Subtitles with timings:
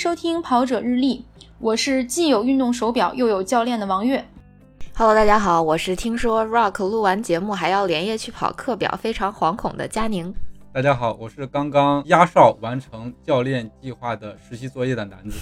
[0.00, 1.22] 收听跑者日历，
[1.58, 4.24] 我是既有运动手表又有教练的王悦。
[4.94, 10.34] Hello，大家好，我是听说 Rock 录完节目还要连夜去跑课表，非常惶恐的佳宁。
[10.72, 15.38] 大家好，我是刚刚压哨完成教练计划的实习作业的男子。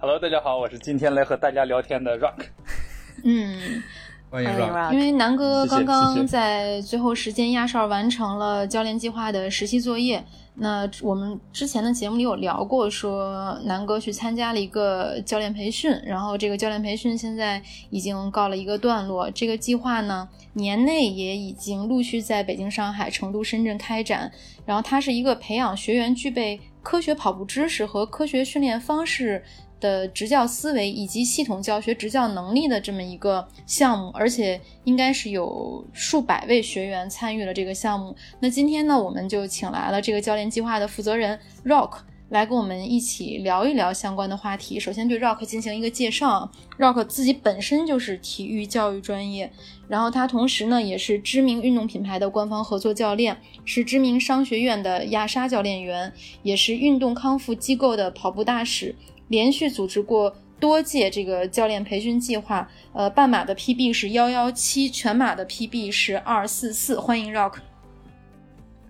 [0.00, 2.44] Hello，大家好，我是今天来和大家聊天的 Rock。
[3.24, 3.82] 嗯。
[4.28, 10.22] 欢迎 Rock，因为南哥刚刚在最后时间压哨完成了教练计划的实习作业。
[10.54, 19.30] 那我们之前的节目里有聊过，说南哥去参加了一个教练培训，然后这个教练培训现在已经告了一个段落。
[19.30, 24.30] 这个计划呢，年内也已经陆续在北京、上海、成都、深圳开展。
[24.66, 29.42] 然后它是一个培养学员具备科学跑步知识和科学训练方式。
[29.82, 38.14] 的执教思维以及系统教学执教能力的这么一个项目，而且应该是有数百位学员参与了这个项目。
[38.38, 44.80] 那今天呢，我们就请来了这个教练计划的负责人 Rock 来跟我们一起聊一聊相关的话题。
[44.80, 49.52] 首先对 Rock 进行一个介绍，Rock 自己本身就是体育教育专业，
[49.86, 53.36] 然后他同时呢也是知名运动品牌的官方合作教练，
[53.66, 56.10] 是知名商学院的亚沙教练员，
[56.42, 58.94] 也是运动康复机构的跑步大使。
[59.32, 67.00] 连续组织过多届这个教练培训计划，呃，半马的 PB 是幺幺七，全马的 PB 是二四四。
[67.00, 67.54] 欢迎 Rock，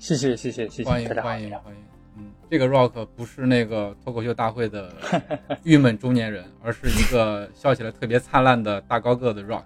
[0.01, 1.81] 谢谢谢谢谢谢，欢迎欢迎欢迎。
[2.19, 4.93] 嗯，这个 Rock 不是那个脱口秀大会的
[5.63, 9.63] 郁闷中年人， 而是一个笑起来特别灿烂的大高个的 Rock，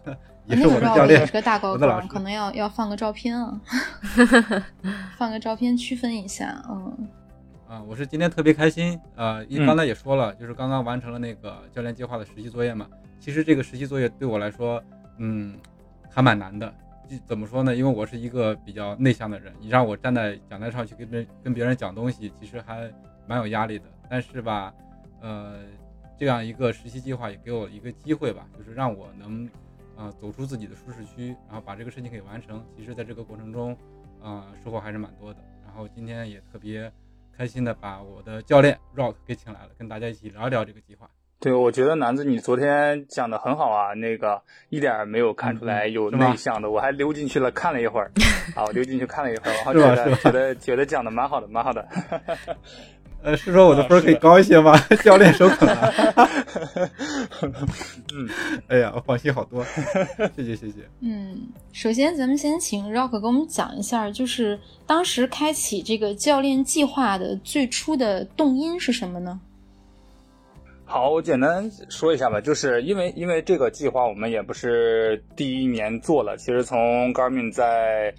[0.44, 3.58] 也是我的教练，也是个大高个，可能要要放个照片啊，
[5.16, 7.08] 放个照片区分一下，嗯。
[7.68, 12.88] 啊，我是今天特别开心，呃，一刚才也说了，就是刚刚完成了那个教练计划的实习作业嘛。
[13.20, 14.82] 其实这个实习作业对我来说，
[15.18, 15.54] 嗯，
[16.08, 16.72] 还蛮难的。
[17.26, 17.76] 怎么说呢？
[17.76, 22.90] 因为我是一个比较内向的人，你让我站在讲台上去跟别跟别人讲东西，其实还
[23.26, 23.84] 蛮有压力的。
[24.08, 24.72] 但是吧，
[25.20, 25.58] 呃，
[26.18, 29.46] 这样一个实习计划也给我一个机会吧，就是让我能，
[29.94, 32.64] 呃，走出自己的舒适区，然后把这个事情给完成。
[32.74, 33.76] 其实在这个过程中，
[34.22, 35.40] 呃，收获还是蛮多的。
[35.66, 36.90] 然后今天也特别。
[37.38, 41.08] 开心的把我的教练 Rock 给请来了，跟大家一起聊一聊这个计划。
[41.38, 48.10] 对，我觉得南子你昨天讲的很好啊，那个一点没有看出来有内向的，我还溜进去了看了一会儿，
[48.56, 51.86] 啊，溜进去看了一会儿，然后觉得觉得觉得讲的蛮好的，蛮好的。
[53.20, 54.78] 呃，是说我的分可以高一些吗？
[55.02, 55.92] 教练首肯了。
[58.14, 58.28] 嗯，
[58.68, 59.64] 哎呀，我放心好多，
[60.36, 60.74] 谢谢谢谢。
[61.00, 69.40] 嗯，首先咱们先请 Rock 给我们讲一下，就是当时开启这个教练计划的最初的动因是什么呢？
[70.84, 78.14] 好，我简单说一下吧，就是因为因为这个计划我们也不是第一年做了，其实从 Garmin 在。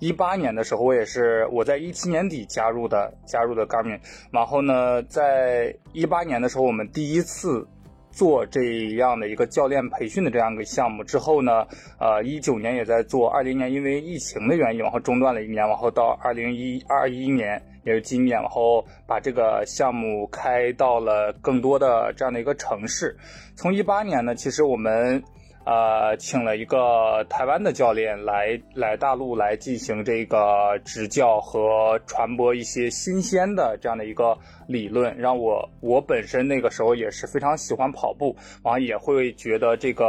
[0.00, 3.98] 一八年的时候，我也是我在一七年底加入的，加入的 Garmin。
[4.30, 7.66] 然后呢，在一八年的时候，我们第一次
[8.12, 8.62] 做这
[8.96, 11.66] 样的一个教练培训的这样一个项目之后呢，
[11.98, 23.16] 呃，一九年也在做，二零年因为疫情的原因，然后中断了一年，然后到二零一二一年也是今年，然后把这个项目开到了更多的这样的一个城市。
[23.56, 25.20] 从一八年呢，其实我们。
[25.64, 40.06] 呃，请了一个台湾的教练来来大陆来进行这个执教和传播一些新鲜的这样的一个理论，让我我本身那个时候也是非常喜欢跑步，然后也会觉得这个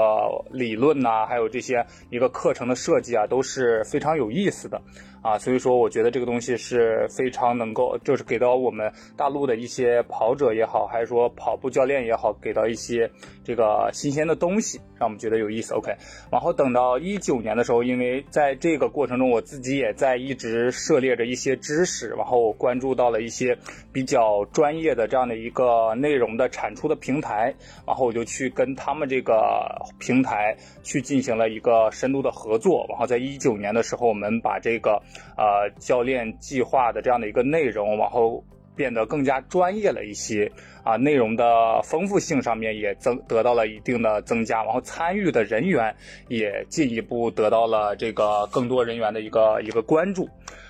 [0.49, 4.81] 理论呐，还有这些一个课程的设计啊，都是非常有意思的。
[5.21, 13.09] 啊，所以说我觉得这个东西是非常能够，就是给到我们大陆的一些跑者也好，还是说跑步教练也好，给到一些
[13.43, 15.73] 这个新鲜的东西，让我们觉得有意思。
[15.73, 15.93] OK，
[16.31, 23.57] 然后等到一九年的时候，因为在这个过程中，我自己也在一直涉猎着一些知识，然后关注到了一些
[23.91, 27.53] 比较专业的这样的一个内容的产出的平台，
[27.85, 35.01] 然后我就去跟他们这个平台去进行了一个深度的合作，然后在一九年的时候，我们把这个。
[35.37, 38.43] 呃，教练计划的这样的一个内容，往后
[38.75, 40.51] 变得更加专业了一些
[40.83, 45.93] 啊，内容的丰富性上面也增得到了一定的增加，然后参与的人员
[46.29, 50.29] 也进一步得到了这个更多人员的一个一个关注，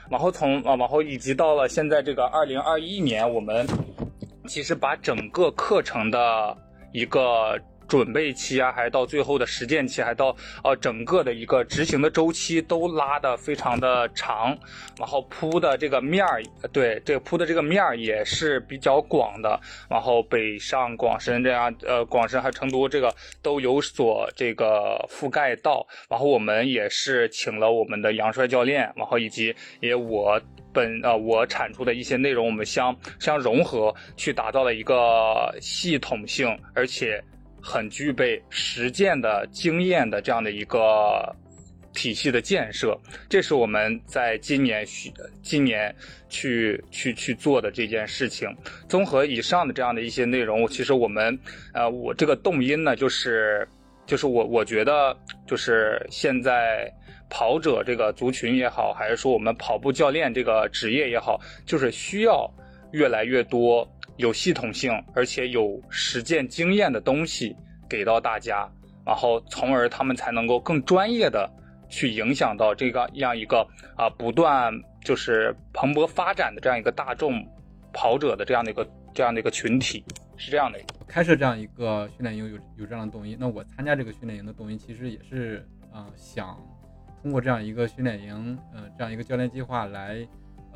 [0.10, 3.68] 然后从啊往后以及到了现在这个二零二一年，我们
[4.48, 6.58] 其实把整个课程的
[6.92, 7.60] 一个
[7.90, 10.34] 准备期啊，还是到最后的实践期，还到
[10.64, 14.56] 呃整个的一个执行的周期都拉的非常的长，
[14.98, 16.42] 然后铺的这个面儿，
[16.72, 19.60] 对，这个铺的这个面儿也是比较广的，
[19.90, 30.40] 然后北上广深这样，呃，广深还成都这个都有所这个覆盖到，然后我们也是请了我们的杨帅教练，然后以及也我。
[30.72, 37.20] 本呃，我产出的一些内容，我们相相融合，去打造了一个系统性而且
[37.62, 41.36] 很具备实践的经验的这样的一个
[41.94, 42.98] 体系的建设。
[43.30, 45.12] 这是我们在今年需
[45.42, 45.94] 今年
[46.28, 48.50] 去去去做的这件事情。
[48.88, 51.38] 综合以上的这样的一些内容，其实我们
[51.74, 53.68] 呃，我这个动因呢，就是
[54.06, 55.18] 就是我我觉得
[55.48, 56.92] 就是现在。
[57.32, 62.52] 跑者这个族群也好，还是说我们跑步教练这个职业也好，就是需要
[62.92, 63.88] 越来越多
[64.20, 67.56] 有系统性而且有实践经验的东西
[67.90, 68.70] 给到大家，
[69.06, 71.50] 然后从而他们才能够更专业的
[71.88, 74.74] 去影响到这个样一个啊不断
[75.06, 77.42] 就是蓬勃发展的这样一个大众
[77.94, 80.04] 跑者的这样的一个这样的一个群体，
[80.36, 80.78] 是这样的。
[81.08, 86.60] 开设这样一个训练营有有这样的动因，那我参加这个训练营的动因其实也是啊想。
[87.22, 90.28] 通过这样一个训练营，呃，这样一个教练计划来，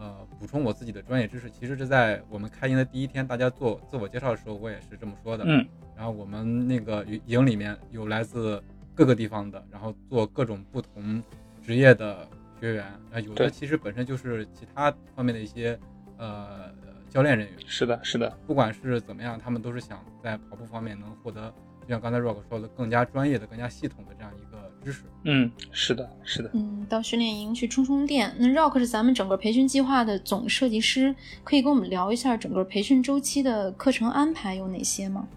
[0.04, 1.50] 呃，补充我自己的专业知识。
[1.50, 5.46] 其实是在我们开营的第一天，大家做自我介绍的时候，我也是这么说的。
[5.48, 5.66] 嗯。
[5.96, 8.62] 然后我们那个营里面有来自
[8.94, 11.24] 各个地方的，然后做各种不同
[11.62, 12.28] 职业的
[12.60, 15.80] 学员，啊，有的其实本身就是其他方面的一些
[16.18, 16.70] 呃
[17.10, 17.58] 教练人员。
[17.66, 18.30] 是的，是的。
[18.46, 21.50] 不管是怎么样，他们都是想在跑步方面能获得，
[21.84, 24.53] 就像刚才 Rock 说的，更加专业的、更加系统的这样一个。
[24.84, 28.34] 知识，嗯，是的，是的，嗯，到训练营去充充电。
[28.38, 35.28] 那 Rock 是咱们整个培训计划的总设计师，可以跟我们聊一下整个培训周期的课程安排有哪些吗？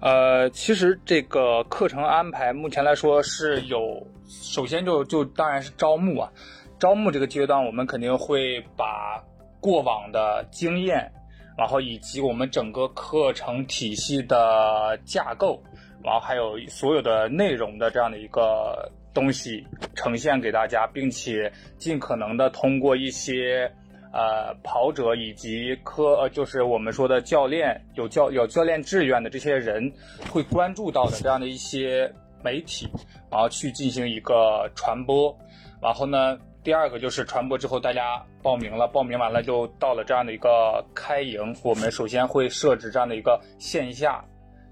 [0.00, 6.30] 呃，其实这个课程安排目前来说是有，首先就就当然是招募啊，
[6.78, 9.22] 招募这个阶段我们肯定会把
[9.60, 11.10] 过往的经验，
[11.56, 15.62] 然后以及我们整个课程体系的架构。
[16.06, 19.66] 然后还有所有的内容的这样的一个东西
[19.96, 23.68] 呈现给大家，并且尽可能的通过一些
[24.12, 29.92] 呃跑者以及科呃就是我们说的教练有教有教练志愿的这些人
[30.30, 32.08] 会关注到的这样的一些
[32.40, 32.88] 媒体，
[33.28, 35.36] 然后去进行一个传播。
[35.82, 44.24] 然后呢，第二个就是传播之后大家报名了，报名完了就到了这样的一个开营，我们首先会设置这样的一个线下。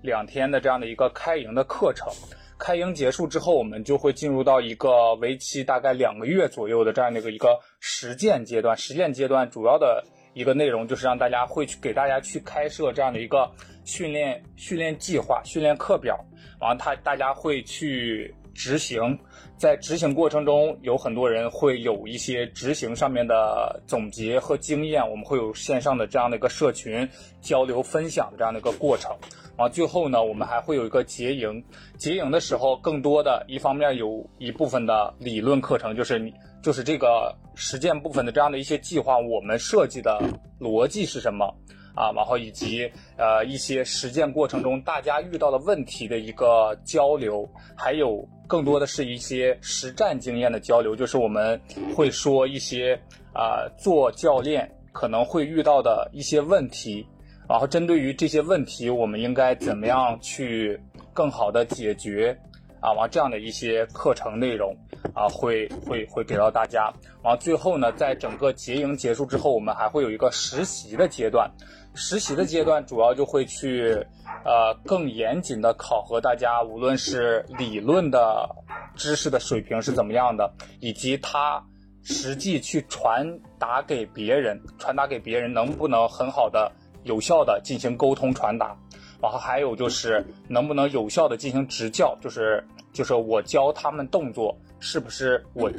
[0.04, 2.12] 两天的这样的一个开营的课程，
[2.58, 8.76] 开营结束之后，我们就会进入到一个为期大概两个月左右的这样的一个一个实践阶段。
[8.76, 10.04] 实践阶段主要的
[10.34, 13.50] 一个内容就是让大家会去给大家去开设这样的一个
[13.86, 16.22] 训练训练计划、训练课表，
[16.60, 19.18] 完了他大家会去执行。
[19.56, 27.08] 在执行过程中，有很多人会有一些执行上面的总结和经验，我们会有线上的这样的一个社群
[27.40, 29.16] 交流分享的这样的一个过程。
[29.56, 31.64] 啊，最后呢，我们还会有一个结营。
[31.96, 40.20] 结营的时候，更多的一方面有一部分的理论课程，就是你就是这个实践部分的这样的一些计划，我们设计的
[40.58, 41.46] 逻辑是什么
[41.94, 42.10] 啊？
[42.16, 51.60] 然后以及呃一些实践过程中大家遇到的问题的一个交流，还有更多的是一些实战经验的交流，就是我们
[51.94, 53.00] 会说一些
[53.32, 57.06] 啊做教练可能会遇到的一些问题。
[57.48, 60.80] 然后针对于这些问题，我们应该怎么样去
[61.12, 62.36] 更好的解决？
[62.80, 64.76] 啊，完这样的一些课程内容
[65.14, 66.92] 啊，会会会给到大家。
[67.22, 71.50] 完最后呢，在整个结营结束之后，我们还会有一个实习的阶段。
[71.94, 74.04] 实习的阶段主要就会去
[74.44, 78.46] 呃更严谨的考核大家，无论是理论的
[78.94, 81.64] 知识的水平是怎么样的，以及他
[82.02, 83.26] 实际去传
[83.58, 86.70] 达给别人，传达给别人能不能很好的。
[87.04, 88.76] 有效的进行沟通传达，
[89.22, 95.70] 然后还有就是能不能有效的进行执教，就是就是我教他们动作是不是我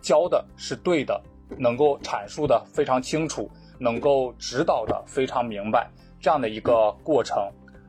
[0.00, 1.20] 教的是对的，
[1.58, 7.38] 能够阐述的非常清楚，能够指导的非常明白，这样的一个过程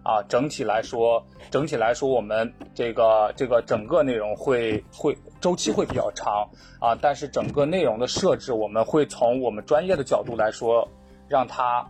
[0.03, 1.21] 啊，整体来说，
[1.51, 6.47] 整体来说我们这个这个整个内容会会周期会比较长
[6.79, 10.87] 啊，但是整个内容的设置，我们会从我们专业的角度来说。
[11.27, 11.85] 让他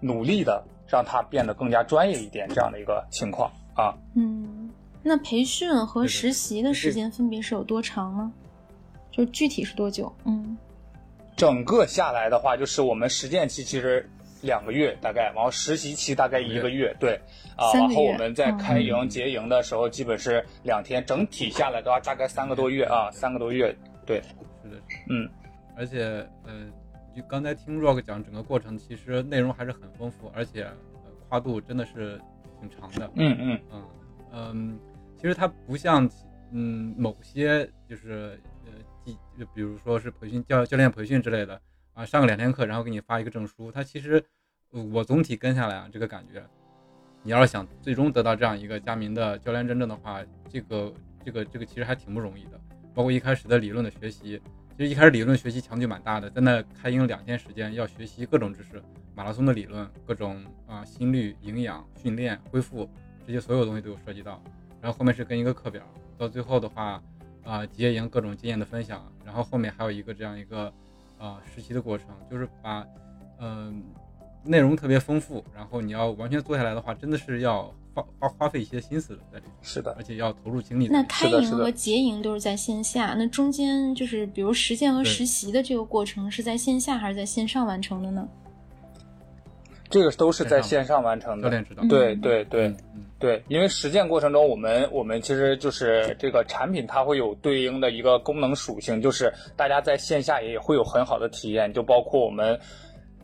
[0.00, 3.94] 努力的让他变得更加专业一点，这样的一个情况啊。
[4.14, 4.70] 嗯，
[5.02, 8.32] 那培训和实习的时间分别是有多长呢？
[9.10, 10.12] 就具体是多久？
[10.24, 10.56] 嗯，
[11.36, 14.08] 整个下来的话，就是我们实践期其实
[14.42, 17.14] 两个月大概，然后实习期大概一个月，对，
[17.56, 23.74] 啊，然后我们在开营结营的时候，基本是两天，整体下来的话大概三个多月啊，三个多月，
[24.04, 24.20] 对，
[24.62, 24.76] 是的，
[25.08, 25.28] 嗯，
[25.76, 26.52] 而且呃，
[27.14, 30.68] 就刚才听 Rock 讲整个过程，其实内容还是很丰富，而且
[31.28, 32.20] 跨度真的是
[32.60, 33.82] 挺长的，嗯嗯嗯
[34.32, 34.78] 嗯，
[35.16, 36.10] 其实它不像
[36.52, 41.60] 嗯某些就是呃，就比如说是培训教教练培训之类的。
[41.94, 43.70] 啊，上个两天课，然后给你发一个证书。
[43.70, 44.20] 它其实，
[44.92, 46.44] 我总体跟下来啊，这个感觉，
[47.22, 50.92] 你要是想最终得到这样一个佳明的教练认证的话，这个
[51.24, 52.60] 这个这个其实还挺不容易的。
[52.92, 54.42] 包括一开始的理论的学习，
[54.76, 58.82] 其实一开始理论学习强度蛮大的，在那开营两天时间要学习各种知识，
[59.14, 62.88] 马拉松的理论，各种啊心率、营养、训练、恢复
[63.26, 64.42] 这些所有东西都有涉及到。
[64.80, 65.82] 然后后面是跟一个课表，
[66.18, 67.02] 到最后的话，
[67.44, 70.72] 啊结营各种经验的分享，然后后面还有一个这样一个。
[71.16, 72.84] 啊，实习的过程就是把，
[73.38, 73.82] 嗯，
[74.42, 79.54] 内容特别丰富，然后你要完全做下来的话，真的是要花花花费一些心思的在里面。
[79.62, 80.88] 是的，而且要投入精力。
[80.88, 88.28] 那开营和结营都是在线下，那中间就是比如实践和实习的这个过程是在线下还是在线上完成的呢？
[89.88, 91.44] 这个都是在线上完成的。
[91.44, 91.82] 教练指导。
[91.86, 92.74] 对对对。
[93.16, 101.72] 对，因为实践过程中，我们我们其实就是这个产品，它会有对应的一个功能属性，就是大家在线下也会有很好的体验。
[101.72, 102.58] 就包括我们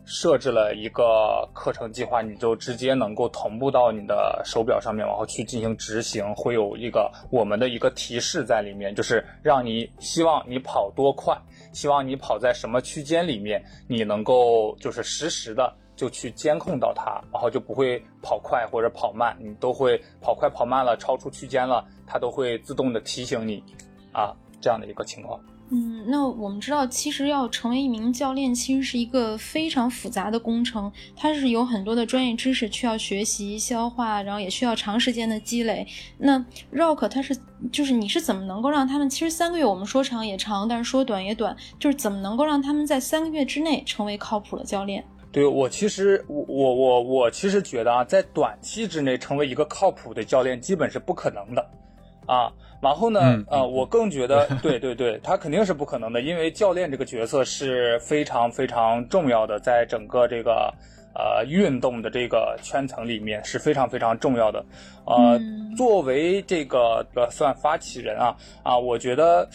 [0.05, 11.37] 设置了一个课程计划，你就直接能够同步到你的手表上面，然后去进行执行，会有一个我们的一个提示在里面，就是让你希望你跑多快，
[11.73, 15.73] 希望你跑在什么区间里面，你能够就是实时的。
[15.93, 23.63] 就去监控到它，然后就不会跑快或者跑慢，你都会跑快跑慢了，超出区间了，它都会自动的提醒你，
[24.11, 25.39] 啊，这样的一个情况。
[25.73, 35.87] 嗯，那我们知道，其实要成为一名教练，其实是一个非常复杂的工程，它是有很多的专业知识需要学习消化，然后也需要长时间的积累。
[36.17, 36.37] 那
[36.73, 37.33] Rock 它是，
[37.71, 45.01] 就是你是怎么能够让他们，其实三个月我们说长也长，但是说短也短，就是怎么能够让他们在三个月之内成为靠谱的教练？
[45.31, 51.65] 对我其实我我我我其实觉得啊，在短期之内成为一个靠谱的教练，基本是不可能的，
[52.33, 60.73] 啊，然后呢，呃，我更觉得，对对对，他肯定是不可能的，因为教练这个角色是非常非常重要的，在整个这个。
[61.13, 64.63] 呃，运动的这个圈层里面是非常非常重要的。
[65.05, 65.37] 呃，
[65.75, 68.33] 作为这个呃算发起人啊
[68.63, 69.45] 啊，我觉得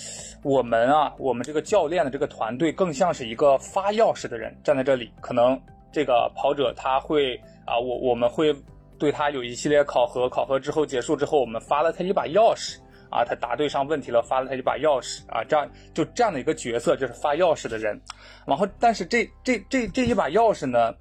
[0.43, 5.11] 我们啊，我们这个教练的这个团队更像是一个发钥匙的人站在这里。
[5.19, 5.59] 可能
[5.91, 8.55] 这个跑者他会啊，我我们会
[8.99, 12.79] 对他有一系列考核，考核之后结束之后，我们发了他一把钥匙
[13.11, 18.01] 啊，他答对上问题了，发了他一把钥匙啊，这样就这样的一个角色就是发钥匙的人。
[18.47, 20.95] 然后，但是这这这这一把钥匙呢？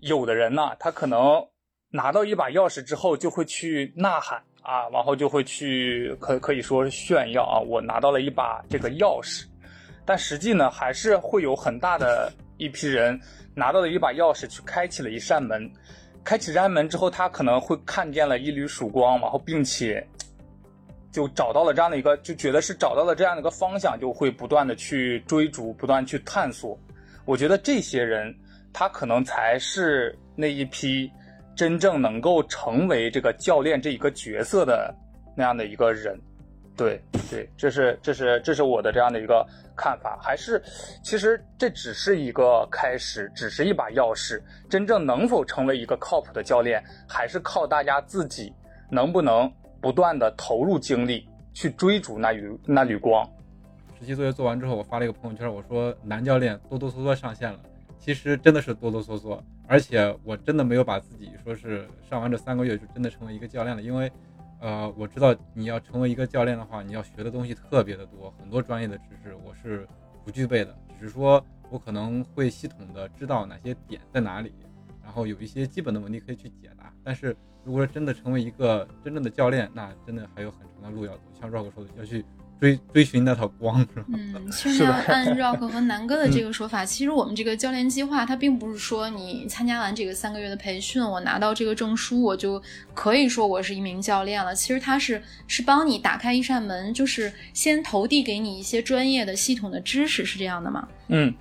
[0.00, 1.42] 有的人呢，他可能
[1.88, 9.46] 拿到一把钥匙之后，就会去呐喊啊，然后就会去可可以说是炫耀啊，我拿到了一把这个钥匙。
[10.04, 13.18] 但实际呢，还是会有很大的一批人
[13.54, 15.68] 拿到了一把钥匙，去开启了一扇门。
[16.26, 20.06] 开启扇门之后，他可能会看见了一缕曙光，然后并且
[21.10, 26.78] 就找到了这样的一个，就觉得是找到了这样的一个方向，就会不断的去追逐，不断去探索。
[27.24, 28.34] 我觉得这些人。
[28.78, 31.10] 他可能才是那一批
[31.54, 34.94] 真正能够成为这个教练这一个角色的
[35.34, 36.14] 那样的一个人，
[36.76, 40.18] 对对，这是这是这是我的这样的一个看法。
[40.20, 40.62] 还是
[41.02, 44.40] 其实这只是一个开始，只是一把钥匙。
[44.68, 48.52] 真正能否成为一个靠谱的教练，还是靠大家自己
[48.90, 53.26] 能不能不断的投入精力去追逐那缕那缕光。
[53.98, 57.58] 实习作业做完之后，我发了一个朋友圈，我说男教练哆哆嗦嗦上线了。
[57.98, 64.12] 其实真的是哆哆嗦嗦，而且我真的没有把自己说是上完这三个月就真的成为一个教练了，因为，
[64.60, 69.86] 呃，我知道你要成为一个教练的话，你要学的东西特别的多，很多专业的知识我是
[70.24, 74.52] 不具备的，只是说我可能会系统的知道哪些点在哪里，
[75.02, 76.92] 然后有一些基本的问题可以去解答。
[77.04, 81.22] 但是如果说真的成为一个真正的教练，那真的还有很长的路要走。
[81.38, 82.24] 像 Rock 说的，要去。
[82.60, 84.04] 追追寻那道光是吧？
[84.08, 92.62] 嗯， 其实要按 Rock 和南哥的这个说法，其实我们这个教练计划，它并不是说你参加完这个三个月的培训，我拿到这个证书，我就
[92.94, 94.54] 可以说我是一名教练了。
[94.54, 100.88] 其实它是是帮你打开一扇门，就是先投递给你一些专业的系统的知识，是这样的吗？
[101.08, 101.34] 嗯，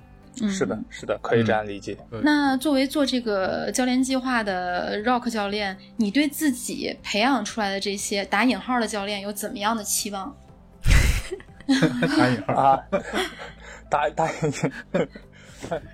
[0.50, 1.98] 是的，是的，可以这样理解。
[2.24, 10.36] 那作为做这个教练计划的 Rock 教练，你对自己培养出来的这些打引号的教练有怎么样的期望？
[12.18, 12.80] 打引号啊，
[13.90, 14.30] 打打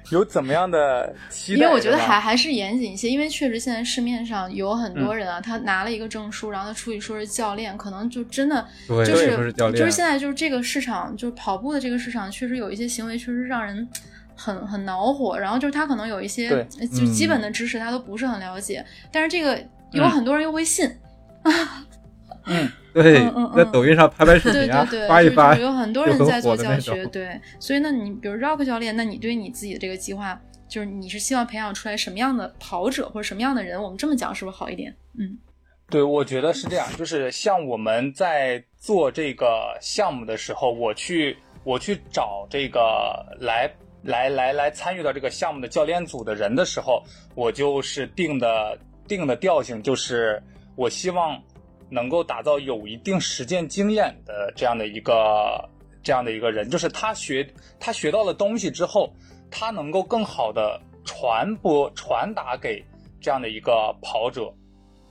[0.09, 1.61] 有怎么样的期待？
[1.61, 13.87] 因为我觉得还还是严谨一些，因为确实现在市面上有很多人啊，他拿了一个证书，然后他出去说是教练，可能就真的就是就是现在就是这个市场，就是跑步的这个市场，确实有一些行为确实让人
[14.35, 15.39] 很很恼火。
[15.39, 16.49] 然后就是他可能有一些
[16.93, 19.57] 就基本的知识他都不是很了解，但是这个
[19.91, 20.91] 有很多人又会信。
[22.45, 23.13] 嗯，对，
[23.55, 33.81] 在抖音上拍拍视频啊，发一发，有很多人在做教学，对，所以那你比如 Rock 教练，那你对你自己的这个计划，就是你是希望培养出来什么样的跑者或者什么样的人？
[33.81, 34.93] 我们这么讲是不是好一点？
[35.17, 35.37] 嗯，
[35.89, 43.71] 对，我觉得是这样，就是像我们在做这个项目的时候，我去我去找这个来
[44.03, 47.01] 来来来参与到这个项目的教练组的人的时候，
[47.35, 50.43] 我就是定的定的调性，就是
[50.75, 51.41] 我希望。
[51.91, 55.69] 能够打造有一定实践经验的这样的一个
[56.01, 57.47] 这样的一个人，就是他学
[57.79, 59.13] 他学到了东西之后，
[59.51, 62.81] 他能够更好的传播传达给
[63.19, 64.51] 这样的一个跑者，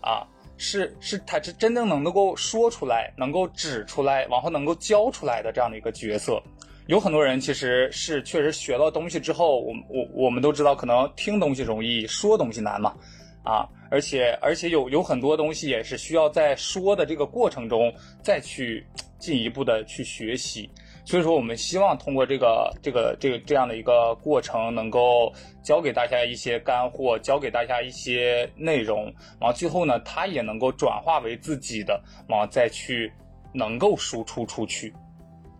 [0.00, 6.42] 啊，是是他是真正能够说出来，能够指出来，然后能够教出来的这样的一个角色。
[6.86, 12.96] 有很多人其实是确实学到东西之后，我我我们都知道，可能听东西容易，说东西难嘛。
[13.42, 17.92] 啊，而且而且有有很多东西也是需要在说的这个过程中
[18.22, 18.86] 再去
[19.18, 20.70] 进一步的去学习，
[21.04, 25.32] 所以说我们希望通过这个这个这个这样的一个过程，能够
[25.62, 29.04] 教给大家一些干货，教给大家一些内容，
[29.40, 33.10] 然后最后呢，它也能够转化为自己的，然后再去
[33.52, 34.92] 能够输出出去。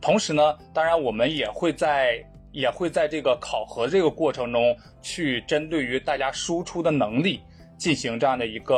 [0.00, 2.22] 同时呢，当然我们也会在
[2.52, 7.40] 也会在这个考核这个过程中去针对于大家输出的能力。
[7.80, 8.76] 进行这样的一个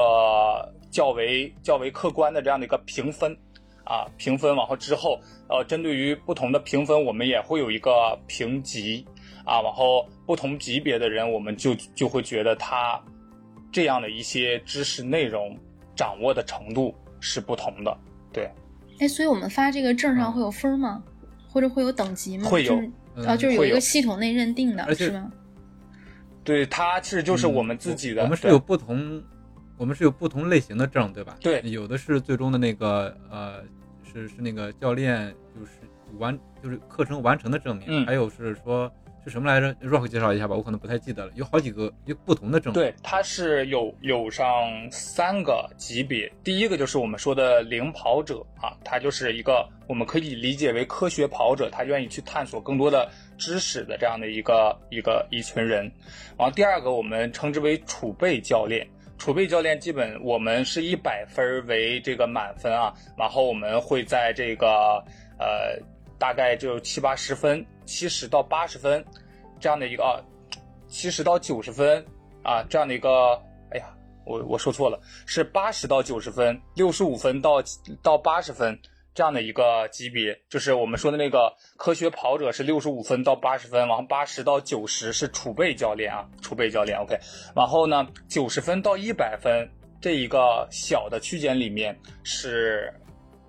[0.88, 3.37] 较为较为客观的这样的一个评分，
[3.85, 5.18] 啊，评分往后之后，
[5.49, 9.04] 呃，针对于不同的评分，我们也会有一个评级，
[9.44, 13.02] 啊，往后不同级别的人，我们就就会觉得他
[13.73, 15.59] 这样的一些知识内容
[15.97, 17.99] 掌握的程度是不同的，
[18.32, 18.49] 对。
[19.00, 21.02] 哎，所以我们发这个证上会有分吗？
[21.49, 22.49] 或者会有等级吗？
[22.49, 22.80] 会有，
[23.26, 25.28] 啊，就是有一个系统内认定的，是吗？
[26.44, 28.22] 对，它是就是我们自己的。
[28.22, 29.22] 我们是有不同，
[29.76, 31.37] 我们是有不同类型的证，对吧？
[31.40, 33.62] 对，有的是最终的那个呃，
[34.04, 35.73] 是是那个教练就是
[36.19, 38.93] 完就是课程完成的证明，还有是说。
[39.25, 41.32] 是什么来着？Rock 介绍一下吧，我可能不太记得了。
[41.37, 42.73] 有好几个有不同的证。
[42.73, 46.30] 对，它是有有上三个级别。
[46.43, 53.08] 第一个就是我们说的领跑者啊，他就是一个我们可以理解为科学跑者，他愿意去探索更多的
[53.39, 55.85] 知识的这样的一个一个一群人。
[56.37, 58.85] 然后第二个我们称之为储备教练，
[59.19, 64.69] 储备教练基本我们是一百分为这个满分啊，然后我们会在这个
[65.39, 65.80] 呃。
[66.19, 69.05] 大概就七八十分，七十到八十分，
[69.61, 70.17] 这样的一个啊，
[70.89, 72.02] 七十到九十分
[72.43, 73.39] 啊，这样的一个，
[73.71, 77.63] 哎呀，我我说错了，是八十到九十分，六十五分到
[78.02, 78.81] 到八十分
[79.15, 87.15] 这样的一个级别，就是我们说的那个科学跑者是六十五分到八十分，然后八十到九十是储备教练啊，储备教练，OK，
[87.55, 89.69] 然后呢，九十分到一百分
[90.00, 92.91] 这一个小的区间里面是，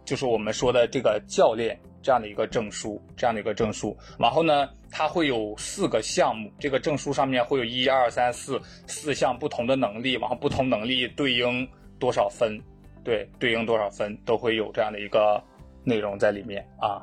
[0.03, 1.79] 就是我们说的这个教练。
[2.03, 12.59] 这样的一个证书，这样的一个证书，然后呢，它会有四个项目，这个证书上面会有一二三四四项不同的能力，然后不同能力对应多少分，
[13.03, 15.41] 对，对应多少分都会有这样的一个
[15.85, 17.01] 内容在里面啊。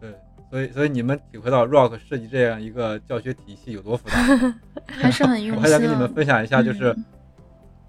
[0.00, 0.10] 对，
[0.50, 4.16] 所以所以你们体会到 Rock 设计这样一个教学体系有多复杂，
[4.86, 5.56] 还是很用心。
[5.56, 6.96] 我还想跟你们分享一下，就是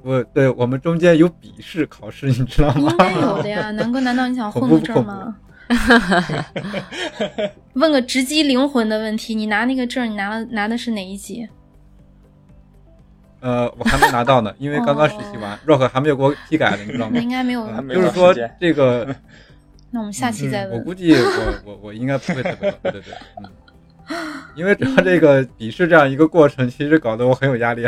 [0.01, 2.91] 我对我们中间有笔试考试，你知道吗？
[2.91, 5.35] 应该有的呀，南哥，难道你想 混个证吗？
[7.73, 11.47] 问个直击灵魂的问题，你拿那个证，你拿了拿的是哪一级？
[13.41, 17.19] 呃，我还没拿到呢， 因为刚刚实习完，Rock 还没有给我批改呢，你知道吗？
[17.19, 19.13] 应该没有， 就是说这个。
[19.91, 20.79] 那我们下期再问。
[20.79, 23.51] 我估计我我我应该不会特别对对对，嗯。
[24.55, 27.85] 因为主要这个笔试这样一个过程，其实搞得我很有压力，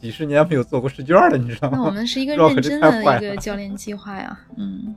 [0.00, 1.78] 几十年没有做过试卷了，你知道吗？
[1.78, 4.94] 那我们是一个认真的一个教练计划呀，嗯。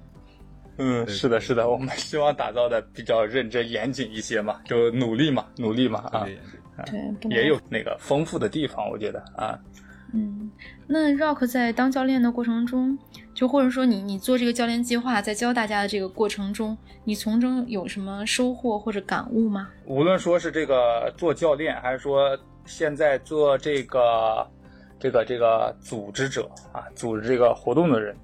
[0.80, 6.26] 嗯，是的，是的，我们希望打造的比较认真严谨一些嘛，就努力嘛，努力嘛啊，
[6.86, 9.60] 对，也有那个丰富的地方，我觉得啊。
[10.13, 10.50] 嗯，
[10.88, 12.98] 那 Rock 在当教练的过程中，
[13.36, 19.70] 就或者说你你做这个教练计划，在教大家的这个过程中，你从中有什么收获或者感悟吗？
[19.86, 24.48] 无论说是这个做教练，还是说现在做这个
[24.98, 28.15] 这个这个组织者啊，组织这个活动的人。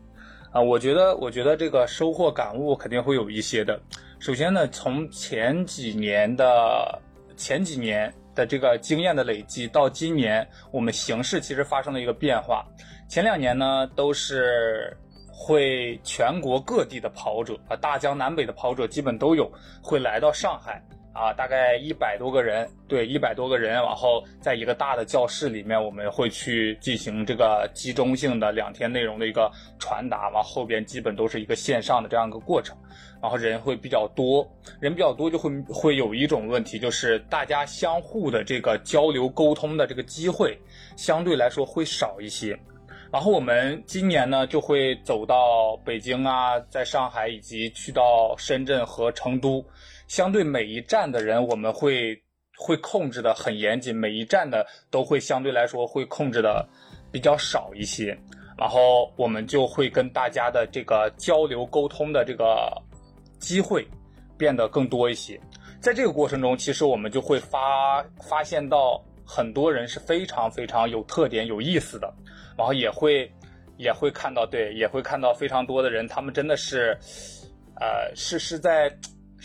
[0.55, 3.77] 啊，我觉得，我觉得这个收获感悟肯定会有一些的。
[4.19, 6.97] 首先呢，从前几年的
[7.35, 12.65] 前几年的这个经验的累积，到今年我们形势其实发生了一个变化。
[13.09, 14.95] 前两年呢，都是
[15.29, 19.51] 会全国各地的跑者啊，大江南北的跑者基本都有
[19.83, 20.81] 会来到上海。
[21.15, 29.49] 啊，大概一百多个人，对，一百多个人，然后在一个大的教室里面，我们会去进行这个集中性的两天内容的一个
[29.79, 32.77] 传达，往后边基本都是一个线上的这样一个过程，
[33.21, 34.45] 然后人会比较多，
[34.81, 40.59] 人比较多就会会有一种问题，就是大家相互的这个交流沟通的这个机会
[40.97, 42.59] 相对来说会少一些，
[43.09, 49.65] 然后我们今年呢就会走到北京啊，在上海以及去到深圳和成都。
[50.07, 52.21] 相对每一站的人，我们会
[52.57, 56.67] 会控制的很严谨，每一站的都会相对来说会控制的
[57.11, 58.17] 比较少一些，
[58.57, 62.71] 然后我们就会跟大家的这个交流沟通的这个
[63.39, 63.85] 机会
[64.37, 65.39] 变得更多一些。
[65.81, 72.13] 在这个过程中，其实我们就会发发现到很多人是非常非常有特点、有意思的，
[72.57, 73.29] 然后也会
[73.77, 76.97] 也会看到，对，也会看到非常多的人，他们真的是，
[77.81, 78.89] 呃，是是在。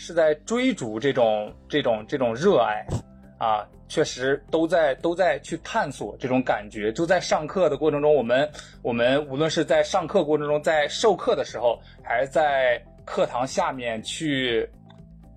[0.03, 2.83] 是在追逐这种这种这种热爱，
[3.37, 6.91] 啊，确实都在都在去探索这种感觉。
[6.91, 8.49] 就在上课的过程中，我们
[8.81, 14.67] 我们无论是在上课过程中，在授课的时候，还是在课堂下面去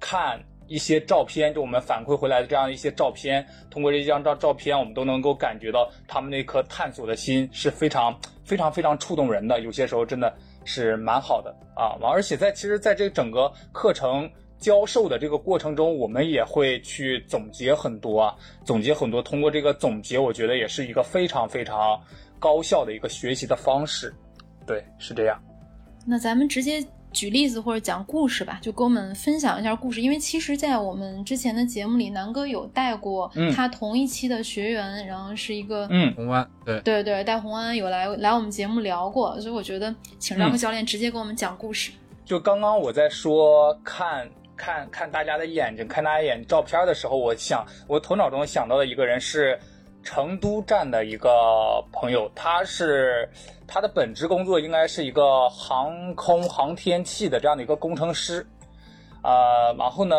[0.01, 9.61] 看一些照片，就我们反馈回来的这样一些照片，通过这张照照片，我们都能够感觉到他们那颗探索的心是非常非常非常触动人的。
[9.61, 14.27] 有些时候真的是蛮好的啊，而且在其实在这整个课程。
[14.65, 19.21] 教授的这个过程中，我们也会去总结很多啊，总结很多。
[19.21, 22.01] 通过这个总结，我觉得也是一个非常非常
[22.39, 24.11] 高效的一个学习的方式。
[24.67, 25.39] 对，是这样。
[26.07, 30.01] 那咱们直接举例子或者讲故事吧，就跟我们分享一下故事。
[30.01, 41.93] 因为其实，在我们之前的节目里，南哥有带过他同一期的学员，然后是一个嗯，红安，对对对，带红安有来来我们节目聊过，所以我觉得请让克教练直接给我们讲故事。
[42.25, 44.27] 就刚刚我在说看。
[44.57, 49.59] 看看大家的眼睛，看大家眼照片的时候，我想我头脑中想到的一个人是
[50.03, 53.29] 成都站的一个朋友，他是
[53.67, 58.47] 他的本职工作应该是一个航空航天器的这样的一个工程师，
[59.23, 60.15] 呃，然后呢，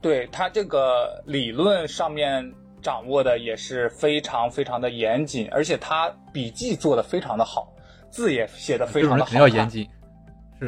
[0.00, 2.42] 对他这个理论上面
[2.82, 7.70] 掌握的也是非常非常的严谨，而且他笔记做的非常的好，
[8.10, 9.86] 字也写的非常的好，要严谨。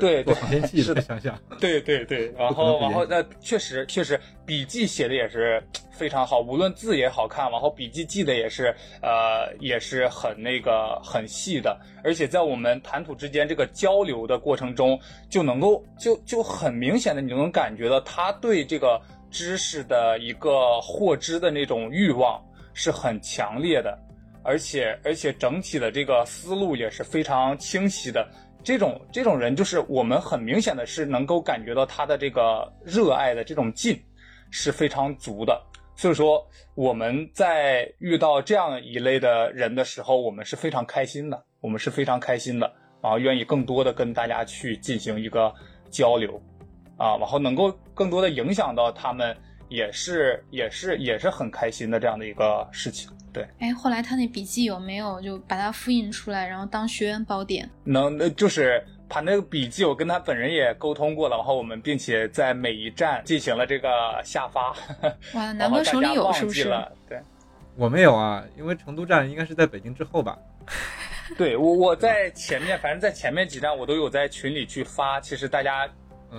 [0.01, 0.35] 对对，
[0.83, 19.01] 是的，想想，对对对，然后然后那确实确实笔记写的也是非常好，无论字也好看，然后笔记记的也是呃也是很那个很细的，而且在我们谈吐之间这个交流的过程中，就能够就就很明显的你能感觉到他对这个
[19.31, 23.99] 知识的一个获知的那种欲望是很强烈的，
[24.43, 28.27] 而且而且整体的这个思路也是非常清晰的。
[28.65, 34.01] 这种这种人，就是我们很明显的是能够感觉到他的这个热爱的这种劲
[34.51, 35.61] 是非常足的。
[35.95, 36.45] 所以说
[36.75, 42.73] 我们在遇到这样一类的人的时候，我们是非常开心的，我们是非常开心的
[43.03, 45.53] 啊，愿意更多的跟大家去进行一个
[45.91, 46.41] 交流
[46.97, 49.37] 啊，然后能够更多的影响到他们，
[49.73, 53.11] 也是也是也是很开心的这样的一个事情。
[53.33, 57.69] 对，哎，后来他那笔记有没有就把它复印出来，然后当学员宝典？
[57.85, 63.89] 能，那就是把那个笔记，我跟他本人也沟通过了，然后我们并且在每一站进行了这个
[64.23, 64.75] 下发。
[65.33, 66.65] 哇，南哥手里有是不是？
[67.09, 67.19] 对，
[67.77, 70.39] 我没有啊，因为成都站应该是在北京之后吧。
[71.39, 75.89] 对我，我在前面，反正在前面几站我都有在群里去发，其实大家。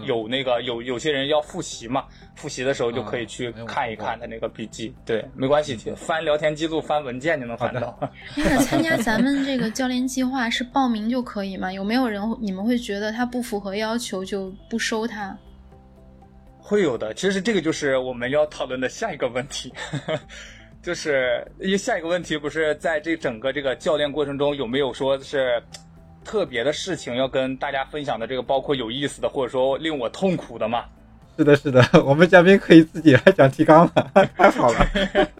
[0.01, 4.93] 有那个有有些人要复习嘛，复习的时候就可以去看一看他那个笔记。
[5.05, 7.97] 对，没关系，翻聊天记录、翻文件就能翻到。
[8.35, 11.71] 那参加咱们这个教练计划是报名就可以吗？
[11.71, 15.37] 有没有人你们会觉得他不符合要求就不收他？
[16.57, 19.71] 会有的，其实这个就是我们要讨论的下一个问题，
[20.81, 25.61] 就是因为下一个问题不是在这整个这个教练过程中有没有说是。
[26.23, 30.85] 特别的事情要跟大家分享的这个，包括有意思的，或者说令我痛苦的嘛？
[31.35, 34.85] 是的，是的， 我们嘉宾可以自己来讲提纲了， 太好了。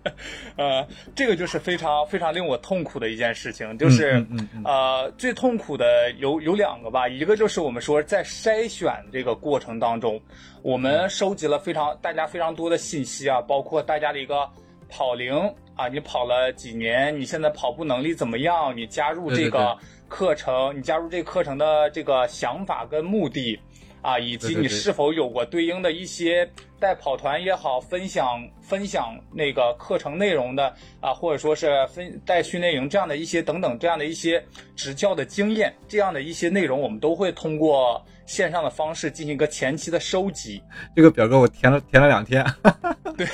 [0.58, 4.26] 呃，这个就是非常非常令我痛苦的一件事情，就是
[4.66, 10.20] 呃，最痛苦的有有两个吧，一个就是我们说在筛选这个过程当中，
[10.64, 14.50] 我们收集了非常大家非常多的信息啊，包括大家的一个
[14.96, 15.34] 跑龄
[15.76, 18.78] 啊，你跑了几年，你现在跑步能力怎么样？
[18.78, 19.76] 你加入这个。
[20.10, 23.60] 课程，你加入这个课程的这个想法跟目的。
[24.04, 26.48] 啊，以及你是否有过对应的一些
[26.80, 34.44] 带跑团也好，分享分享那个课程内容的啊，或者说是分带训练营这样的一些等等这样的一些
[34.76, 40.62] 执教的经验，这样的一些内容，我们都会通过线上的方式进行一个前期的收集。
[40.94, 42.46] 这个表格我填了填了两天。
[43.18, 43.26] 对，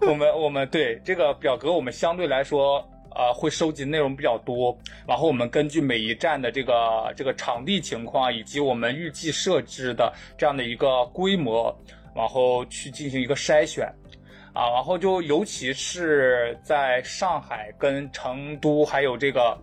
[0.08, 2.82] 我们我们对这个表格，我们相对来说。
[3.18, 4.76] 呃，会收集内容比较多，
[5.08, 11.74] 然后我们根据每一站的这个这个场地情况，以及我们预计设置的这样的一个规模，
[12.14, 13.90] 然后去进行一个筛选，
[14.52, 19.56] 啊，然后就尤其是在上海、跟成都还有这个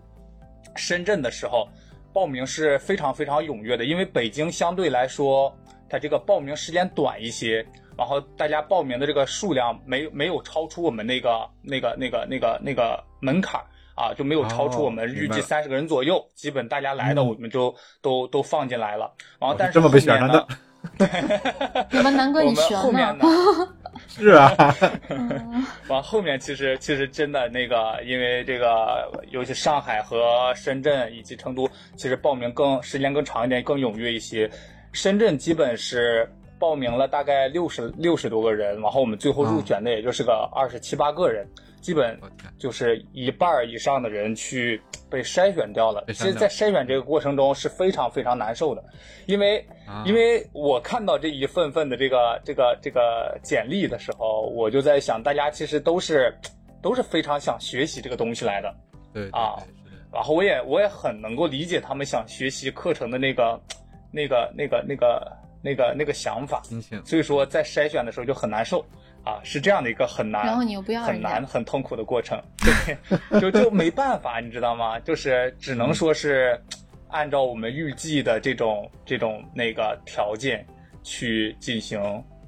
[0.76, 1.70] 深圳的时候，
[2.12, 5.56] 报名是非常非常踊跃的，因为北京相对来说，
[5.88, 7.64] 它这个报名时间短一些。
[7.98, 13.62] 然后大家报名的这个数量没没有超出我们那个那个那个那个那个门槛
[13.96, 16.26] 啊，就没有超出我们预计三十个人左右。
[16.34, 19.14] 基本大家来的我们就都都放进来了。
[19.40, 20.48] 然后但是这么被选上的，
[21.92, 23.26] 你们难怪你选后面呢？
[24.08, 24.76] 是啊。
[25.88, 34.50] 完后面其实其实真的那个，因为这个尤其上海和深圳以及成都，其实报名更时间更长一点，更踊跃一些。
[34.92, 36.28] 深圳基本是。
[36.64, 41.46] 报名了大概六十六十多个人，然后我们最后入选的也就是个二十七八个人，
[41.82, 42.18] 基本
[42.58, 46.02] 就是一半以上的人去被筛选掉了。
[46.08, 48.82] 其实，在筛选这个过程中是非常非常难受的，
[49.26, 49.68] 因为
[50.06, 56.34] 因为我看到这一份份的这个这个这个简历的时候，我就在想，大家其实都是
[56.82, 58.74] 都是非常想学习这个东西来的，
[59.14, 59.60] 对啊，
[60.14, 63.60] 然后我也我也很能够理解他们想学习课程的那个
[64.14, 65.30] 那个那个那个。
[65.64, 66.62] 那个那个想法，
[67.04, 68.86] 所以说在筛选的时候就很难受。
[69.26, 72.98] 啊，是这样的一个很难，然后你又不要很难很痛苦的过程，对，
[73.40, 75.00] 就就没办法，你知道吗？
[75.00, 76.62] 就是只能说是
[77.08, 80.68] 按照我们预计的这种这种那个条件
[81.04, 82.02] 去进行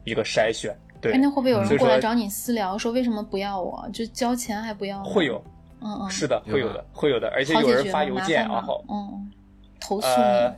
[0.03, 0.77] 一个筛选。
[0.99, 3.87] 对，那会不会有人过来找你私聊，说为什么不要我？
[3.93, 5.01] 就交钱还不要？
[5.01, 5.41] 会有，
[5.79, 9.31] 嗯嗯，是的，会有的，会有的，而且有人发邮件，然后嗯，
[9.79, 10.51] 投诉你。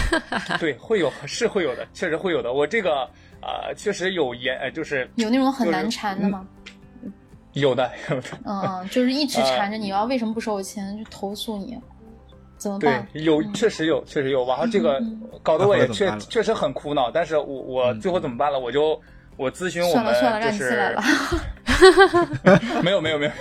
[0.60, 2.52] 对，会有是会有的，确实会有的。
[2.52, 3.08] 我这个
[3.40, 6.46] 呃，确实有严，呃，就是有那种很难缠的吗？
[7.54, 8.28] 有的，有的。
[8.44, 10.96] 嗯，就是一直缠着你，要为什么不收我钱？
[10.96, 11.78] 就投诉你，
[12.56, 13.06] 怎么办？
[13.12, 14.46] 对，有，确实有，确实有。
[14.46, 15.02] 然后这个
[15.42, 18.58] 搞得我也确确实很苦恼，但是我我最后怎么办了？
[18.58, 18.98] 我就
[19.36, 20.96] 我咨询我们就是。
[22.82, 23.32] 没有没有没有，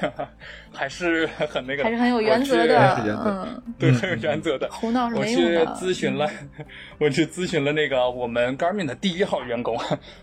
[0.74, 4.70] 还是很那个，还是很有原则的，嗯，对，很有原则的。
[4.72, 5.60] 胡闹是没用的。
[5.62, 6.30] 我去咨询了，
[7.00, 9.78] 我去咨询了那个我们 Garmin 的第一号员工，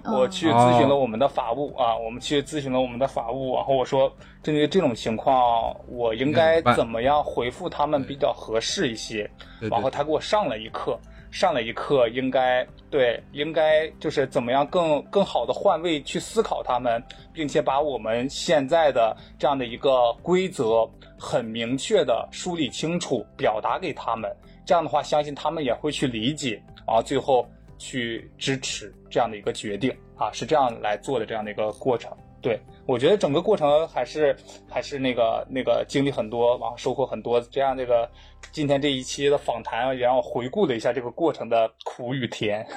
[0.04, 9.30] 我去咨询了我们的法务啊，我们去咨询了我们的法务，然后我说针对这种情况，我应该怎么样回复他们比较合适一些？
[9.60, 10.98] 然后他给我上了一课。
[11.30, 20.88] 上了一课，应该对，应该就是怎么样更更好的换位去思考他们，并且把我们现在的这样的一个规则
[21.18, 24.30] 很明确的梳理清楚，表达给他们。
[24.64, 27.46] 这样的话，相信他们也会去理解，啊最后
[27.78, 32.10] 去支持这样的一个决定啊，是这样来做的这样的一个过程。
[32.40, 34.34] 对，我觉得整个过程还是
[34.66, 37.38] 还是那个那个经历很多，然后收获很多。
[37.38, 38.10] 这样这个
[38.50, 42.66] 今天这一期的访谈也让我回顾了一下这个过程的苦与甜。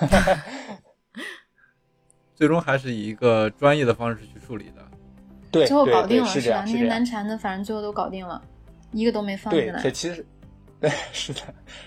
[2.36, 4.86] 最终还是以一个专业的方式去处理的。
[5.50, 6.62] 对，最后搞定了是吧？
[6.66, 8.42] 那些难缠的，反正最后都搞定了，
[8.92, 9.82] 一个都没放进来。
[9.82, 10.26] 对，其实。
[10.82, 11.40] 对， 是的，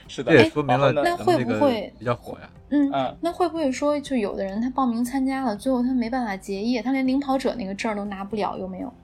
[0.06, 2.48] 是的，这也说明了那会不会比较火呀？
[2.70, 8.94] 嗯嗯，那会不会说，就有的人他报名参加了，最后他没办法结业，他连领跑者那个证都拿不了，有没有？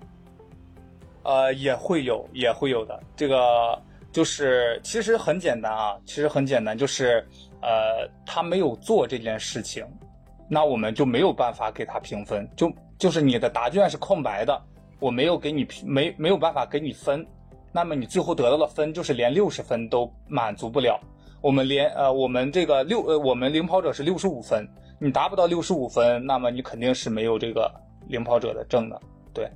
[1.24, 2.98] 呃，也会有，也会有的。
[3.16, 3.76] 这个
[4.12, 7.26] 就是其实很简单啊，其实很简单，就是
[7.60, 9.84] 呃，他没有做这件事情，
[10.48, 14.62] 那我们就没有办法给他评分，就就是你的答卷是空白的，
[15.00, 17.26] 我没有给你评，没没有办法给你分。
[17.72, 21.00] 那么你最后得到的分就是连六十分都满足不了。
[21.40, 27.72] 我们连呃，我们这个六呃，我们领跑者是六十五分，你达不到六十五分，那么你肯定是没有这个
[28.08, 29.00] 领跑者的证的。
[29.32, 29.50] 对。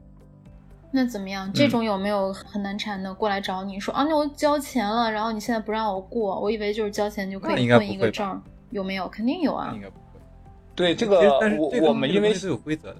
[0.90, 1.52] 那怎么样？
[1.52, 4.04] 这种有没有很难缠的过来找你说啊？
[4.04, 6.40] 那我交钱了，然后你现在不让我过？
[6.40, 9.08] 我以为就是交钱就可以混一个证，有没有？
[9.08, 9.72] 肯定有啊。
[9.74, 10.20] 应该不会。
[10.76, 11.18] 对这个，
[11.58, 12.98] 我我们因为是有规则的。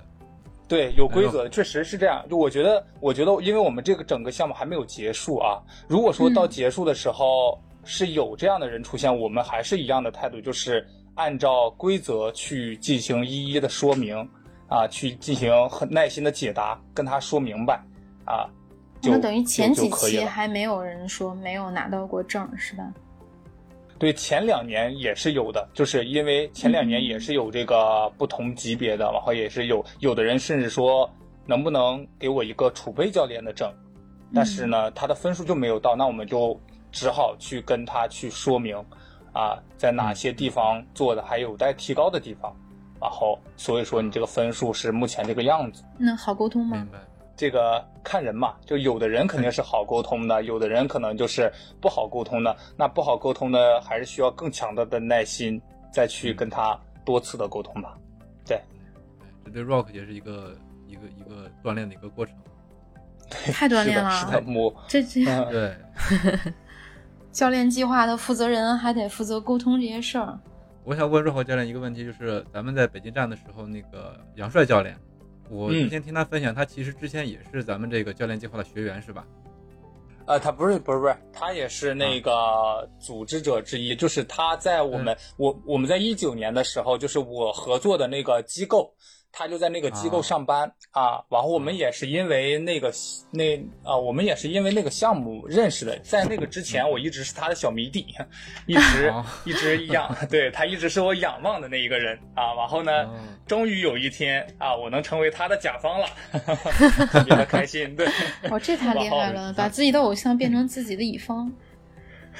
[0.75, 2.27] 对，有规则，确实是这样。
[2.29, 5.63] 就我觉得，我觉得，因为我们这个整个项目还没有结束啊。
[5.87, 10.85] 如果说到结束的时候是有这样的人出现，我们还是一样的态度，就是
[11.15, 14.17] 按照规则去进行一一的说明
[14.69, 17.81] 啊，去进行很耐心的解答，跟他说明白
[18.25, 18.51] 啊。
[19.01, 22.93] 那等于前几期还没有人说没有拿到过证，是吧？
[24.05, 31.11] 对，前两年也是有的，就是因为前两年也是有这个不同级别的，然后也是有有的人甚至说
[31.47, 33.73] 能不能给我一个储备教练的证，
[34.35, 36.61] 但是呢，他的分数就没有到，那我们就
[36.93, 38.77] 只好去跟他去说明，
[39.33, 42.55] 啊，在哪些地方做的还有待提高的地方，
[43.01, 45.83] 然后所以说你这个分数是目前这个样子。
[45.97, 46.77] 那好沟通吗？
[46.77, 46.99] 明白。
[47.37, 52.57] 这个看人嘛，就有的人肯定是好沟通的，有的人可能就是不好沟通的。
[52.77, 55.61] 那不好沟通的，还是需要更强大的耐心，
[55.93, 57.99] 再去跟他多次的沟通吧。
[58.47, 58.61] 对，
[59.45, 62.35] 这对 Rock 也是一个一个一个锻炼的一个过程。
[63.29, 64.43] 太锻炼了， 是的，
[64.87, 65.75] 这这对。
[67.33, 70.39] 教练计划的负责人还得负责沟通这些事儿。
[70.85, 74.97] 我想问 Rock 教练一个问题，就是咱们在北京站的时候，那个杨帅教练。
[75.49, 79.27] 我之前听他分享，他其实之前也是咱们这个教练计划的学员，是吧？
[80.27, 83.95] 呃，他不是，不是，不是，他也是那个组织者之一。
[83.95, 88.95] 就是他在我们，我我们在一九年的时候，就是我合作的那个机构。
[89.37, 90.71] 他就在那个机构上班。
[90.93, 92.93] 啊，然后我们也是因为那个
[93.33, 95.99] 那啊，我们也是因为那个项目认识的。
[96.05, 98.07] 在那个之前，我一直是他的小迷弟，
[98.67, 99.13] 一直
[99.45, 102.17] 一直仰， 对他一直是我仰望的那一个人。
[102.35, 102.55] 啊。
[102.55, 103.11] 然后呢，
[103.45, 106.07] 终于有一天啊，我能成为他的甲方了，
[107.11, 107.97] 特别的开心。
[107.97, 108.07] 对，
[108.49, 111.53] 哦，这太厉害了，把自己的偶像变成自己的乙方。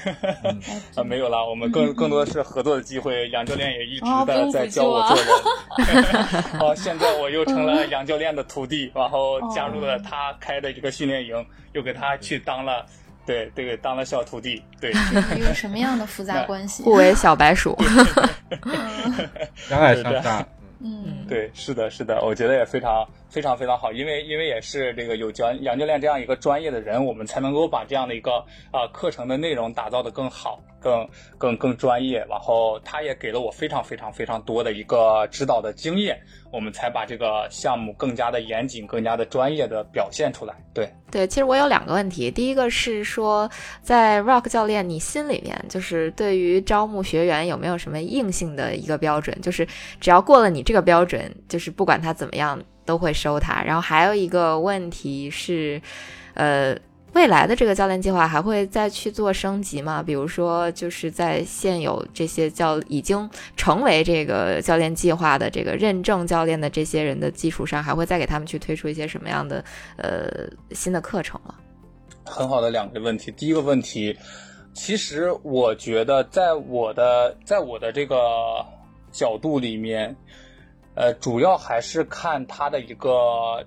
[0.95, 3.29] 啊，没有了，我们更更多的是合作的机会。
[3.29, 6.03] 杨教练也一直的在教我做人。
[6.59, 12.85] 好，现在我又成了杨教练的徒弟，然后加入了他开的一个训练营，又给他去当了，
[13.25, 14.61] 对对，当了小徒弟。
[14.79, 14.91] 对，
[15.39, 16.83] 有什么样的复杂关系？
[16.83, 17.77] 互为小白鼠，
[19.55, 20.45] 相爱相杀。
[20.81, 30.61] 嗯，对，是的，是的，我觉得也非常非常非常好，因为因为也是这个有教杨教练这样一个专业的人，我们才能够把这样的一个啊课程的内容打造的更好。
[30.85, 31.09] 更
[31.39, 36.15] 更更专业，然后他也给了我非常非常非常多的一个指导的经验，
[36.51, 40.53] 我们才把这个项目更加的严谨、更加的专业的表现出来。
[40.75, 43.49] 对对，其实我有两个问题，第一个是说，
[43.81, 49.35] 在 Rock 教练你心里面，就是对于招募学员有没有什么硬性的一个标准？
[49.41, 49.67] 就是
[49.99, 51.14] 只要过了你这个标准，
[51.47, 53.61] 就是不管他怎么样都会收他。
[53.63, 55.81] 然后还有一个问题是，
[56.33, 56.75] 呃。
[57.13, 60.03] 未来的这个教练计划还会再去做升级吗？
[60.03, 69.63] 比如说，就是在现有这些教已经成为这个教练计划的这个认证教练的这些人的基础上，还会再给他们去推出一些什么样的
[69.95, 71.55] 呃新的课程吗？
[72.25, 73.31] 很好的两个问题。
[73.31, 74.13] 第一个问题，
[74.73, 78.17] 其实我觉得，在我的在我的这个
[79.09, 80.13] 角度里面。
[80.95, 83.11] 呃，主要还是看他的一个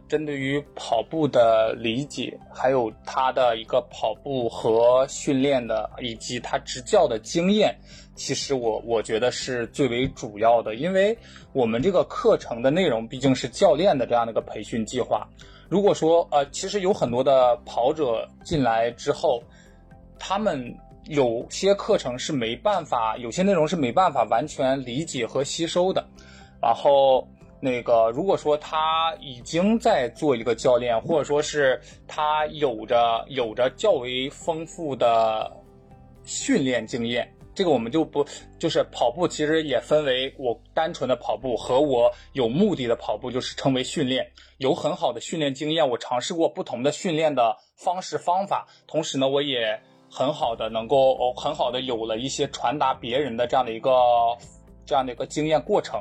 [0.09, 7.77] 针对于跑步的理解，还有他的一个跑步和训练的，以及他执教的经验。
[8.15, 11.17] 其实我我觉得是最为主要的，因为
[11.53, 15.29] 我们这个课程的内容毕竟是教练的这样的一个培训计划。
[15.69, 19.43] 如果说呃，其实有很多的跑者进来之后，
[20.19, 26.03] 他们有些课程是没办法，有些内容是没办法完全理解和吸收的。
[26.61, 27.27] 然后，
[27.61, 35.51] 那个如果说他已经在做一个教练，或者说是他有着有着较为丰富的
[36.25, 38.25] 训练经验，这个我们就不
[38.59, 44.31] 就是跑步，其实也分为我单纯的跑步和我有目的的跑步，就是称为训练。
[44.59, 53.91] 有很好的训练经验，我尝试过不同的训练的方式方法，同时呢，我也很好的能够很好的有了一些传达别人的这样的一个
[54.85, 56.01] 这样的一个经验过程。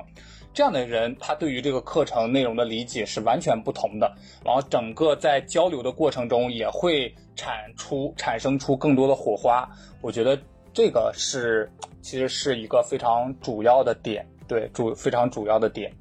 [0.58, 4.12] 这样的人，他对于这个课程内容的理解是完全不同的，
[4.44, 9.70] 然后整个在交流的过程中也会产出产生出更多的火花。
[10.02, 10.36] 我觉得
[10.74, 15.94] 这个是其实是一个非常主要的点，对主非常主要的点。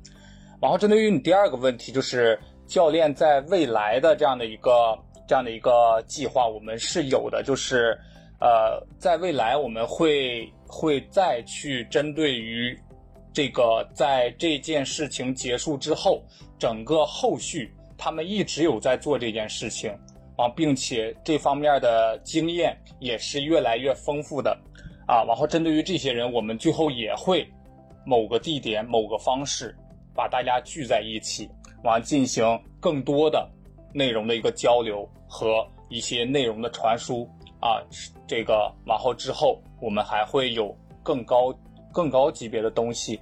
[0.59, 7.95] 然后针对于你第二个问题，就是教练在未来的这样的一个这样的一个计划，我们是有的，就是
[8.41, 12.75] 呃，在未来我们会会再去针对于。
[13.37, 16.23] 这个在这件事情结束之后，
[16.59, 19.91] 整个后续他们一直有在做这件事情
[20.39, 24.59] 啊，并且这方面的经验也是越来越丰富的
[25.07, 25.23] 啊。
[25.25, 27.47] 然后针对于这些人，我们最后也会
[28.07, 29.77] 某个地点、某个方式
[30.15, 31.47] 把大家聚在一起，
[31.85, 33.47] 完进行更多的
[33.93, 37.29] 内容的一个交流和一些内容的传输
[37.61, 37.85] 啊。
[38.27, 41.55] 这个往后之后，我们还会有更高。
[41.97, 43.19] 更高级别的东西，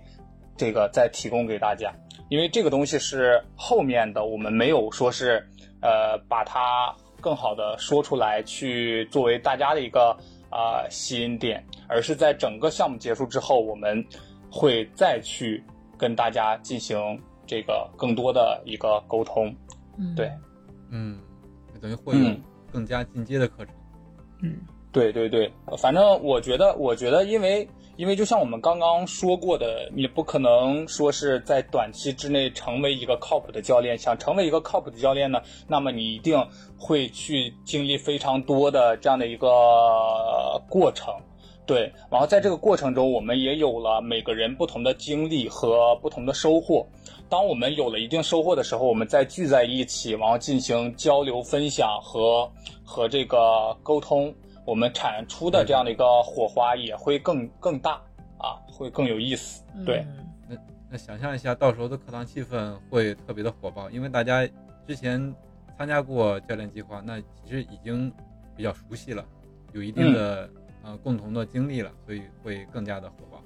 [0.56, 1.94] 这个再提供给大家，
[2.28, 5.48] 因为这个东西是后面的，我们没有说是，
[5.80, 10.10] 呃，把它更好的说出来，去作为大家的一个
[10.50, 14.04] 啊吸引点，而是在整个项目结束之后，我们
[14.50, 15.62] 会再去
[15.96, 16.98] 跟大家进行
[17.46, 19.54] 这个更多的一个沟通。
[19.96, 20.28] 嗯，对，
[20.90, 21.16] 嗯，
[21.80, 22.34] 等于会有
[22.72, 23.72] 更加进阶的课程。
[24.42, 24.58] 嗯，
[24.94, 27.68] 对对对，反正我觉得，我觉得因为。
[27.96, 33.96] 因为就像我们刚刚说过的，你不可能说是在短期之内成为一个靠谱的教练。
[33.96, 36.44] 想成为一个靠谱的教练呢，那么你一定
[36.76, 39.48] 会去经历非常多的这样的一个
[40.68, 41.14] 过程，
[41.64, 41.92] 对。
[42.10, 46.84] 然后在这个过程中，我们也有了每个人不同的经历和不同的收获。
[47.28, 52.50] 当我们有了一定收获的时候，我们再聚在一起，然后进行交流、分享和
[52.84, 54.34] 和这个沟通。
[54.64, 58.00] 我们产出的这样的一个火花也会更更大
[58.38, 59.62] 啊，会更有意思。
[59.84, 60.06] 对，
[60.48, 60.56] 那
[60.90, 64.48] 那想象一下，到时候的课堂气氛会特别的火爆，因为大家
[64.86, 65.34] 之前
[65.76, 68.10] 参加过教练计划，那其实已经
[68.56, 69.24] 比较熟悉了，
[69.72, 70.48] 有一定的
[70.82, 73.42] 呃共同的经历了，所以会更加的火爆。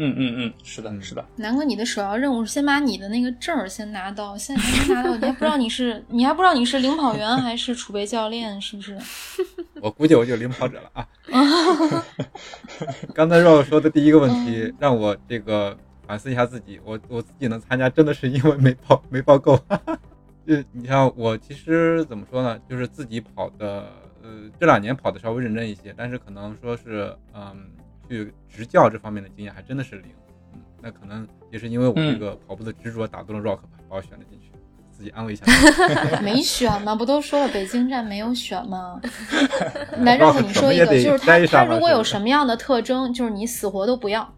[0.00, 1.24] 嗯嗯嗯，是的，是的。
[1.36, 8.96] 南哥，你的首要任务是先把你的那个证儿先拿到，现在还没拿到，你还不知道你是你还不知道你是领跑员还是储备教练，是不是？
[9.82, 11.08] 我估计我就领跑者了啊。
[13.12, 15.76] 刚才绕说的第一个问题，让我这个
[16.06, 19.58] 反思一下自己，我我自己能参加，真的是因为没报没报够。
[20.46, 23.92] 就你像我，其实怎么说呢，就是自己跑的，
[24.22, 27.72] 呃，这两年跑的稍微认真一些，但是可能说是，嗯。
[28.08, 30.10] 去执教这方面的经验还真的是零，
[30.54, 34.50] 嗯，那可能也是因为我这个跑步的执着打动了 Rock 吧，把我选了进去，
[34.90, 35.44] 自己安慰一下。
[36.22, 36.94] 没选吗？
[36.94, 39.00] 不都说了北京站没有选吗？
[39.98, 44.32] 来，Rock，你说一个，就是他他如果有什么样的特征，就是你死活都不要。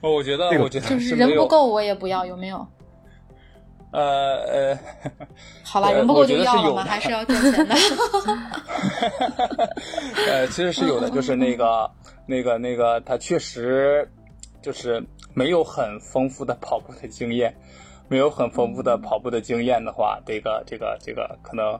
[0.00, 2.66] 我觉得，我觉得就是人不够我也不要，有没有？
[3.94, 4.78] 呃呃，
[5.64, 6.84] 好了，人不够就要了吗？
[6.84, 7.74] 还是要挣钱的？
[10.28, 11.90] 呃，其实是有的，就是那个。
[12.26, 14.10] 那个那个，他确实
[14.62, 17.54] 就是没有很丰富的跑步的经验，
[18.08, 21.78] 没有很丰富的跑步的经验的话，这个这个这个可能，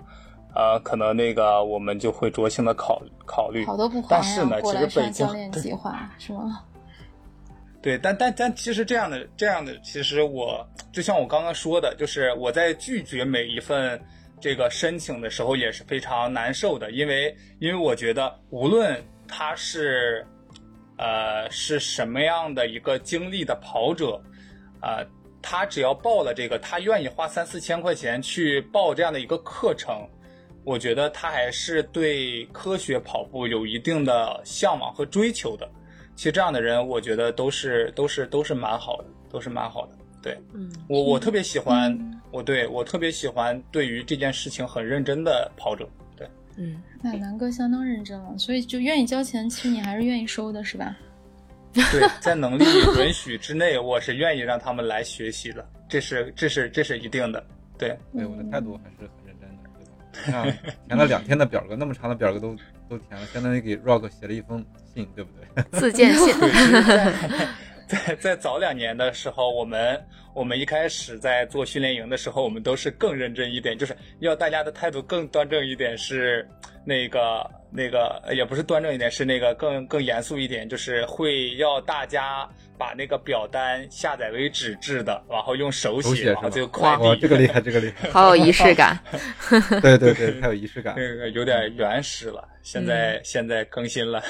[0.54, 3.64] 呃，可能那个我们就会酌情的考考虑。
[3.64, 6.60] 好多不但是呢，其实北京教练计划是吗？
[7.84, 14.00] 对，但但但其实这样的这样的，其实我就像我刚刚说的，就是我在拒绝每一份
[14.40, 20.26] 这个申请的时候也是非常难受的，因为因为我觉得无论他是。
[20.96, 24.22] 呃，是什么样的一个经历的跑者？
[24.80, 25.04] 啊，
[25.42, 30.08] 他只要报了这个，他愿意花三四千块钱去报这样的一个课程，
[30.62, 35.68] 我觉得他还是对科学跑步有一定的向往和追求的。
[36.16, 39.92] 其实这样的人，我觉得都是都是都是蛮好的，都是蛮好的。
[40.22, 41.98] 对，嗯，我我特别喜欢，
[42.30, 45.88] 我对我特别喜欢对于这件事情很认真的跑者。
[46.16, 49.50] 对嗯，那南哥相当认真了，所以就愿意交钱。
[49.50, 50.96] 其实你还是愿意收的，是吧？
[51.74, 52.64] 对，在能力
[53.00, 57.44] 允许之内，我是愿意让他们来学习的，这是这是这是一定的。
[57.76, 59.68] 对，对，我的态度还是很认真的，
[60.24, 60.72] 对吧？
[60.86, 62.56] 填了两天的表格，那么长的表格都
[62.88, 64.64] 都填了，相当于给 Rock 写了一封
[64.94, 65.64] 信，对不对？
[65.78, 66.34] 自荐信。
[67.86, 70.02] 在在早两年的时候，我们
[70.34, 76.48] 我们一开始在做训练营的时候，我们都是更认真一点，就是要大家的态度更端正一点，是
[76.84, 82.48] 那个那个也不是端正一点，是那个更更严肃一点，就是会要大家。
[82.76, 87.20] 把那个表单下载为纸质的，然后用手写，然后就快递。
[87.20, 88.98] 这个厉害，这个厉害，好有仪式感。
[89.80, 90.92] 对对对，太有仪式感。
[90.96, 94.20] 那个有点原始了，现在现在更新了。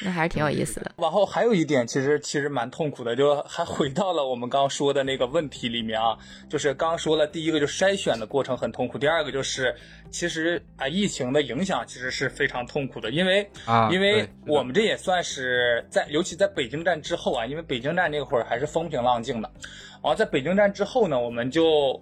[0.00, 0.90] 那还是挺有意思的。
[0.98, 6.18] 往后还有一点，其实其实蛮痛苦的，就还回到了我们刚说的那个问题里面啊，
[6.50, 9.72] 就是刚说了第一个，就筛选的过程很痛苦；第二个就是。
[10.10, 19.50] 其实啊，疫情的影响其实是非常痛苦的，因为啊，因为我们这也算是在，尤其在北京站之后啊，因为北京站那会儿还是风平浪静的，
[19.94, 22.00] 然后在北京站之后呢，我们就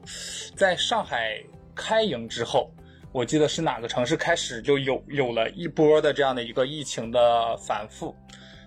[0.55, 1.41] 在上海
[1.75, 2.71] 开营之后，
[3.13, 8.15] 我记得是哪个城市开始就有有了一波的这样的一个疫情的反复，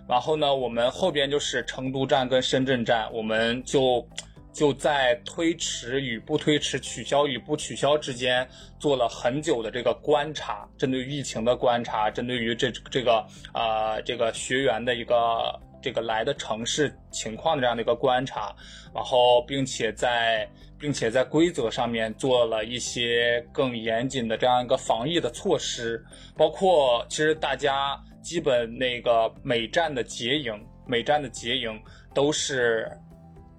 [0.07, 4.07] 然后呢，我们后边就是成都站跟深圳站，我们就。
[4.51, 8.47] 就在推迟与不推迟、取消与不取消之间
[8.79, 18.53] 做了很久的这个观察，针对疫情的观察，针对于这这个啊这个学员的一个这个来的城市情况的这样的一个观察，
[18.93, 26.03] 然后并且在并且在规则上面做了一些更严谨的这样一个防疫的措施，
[26.35, 30.53] 包括其实大家基本那个每站的结营，
[30.87, 31.79] 每站的结营
[32.13, 32.91] 都是。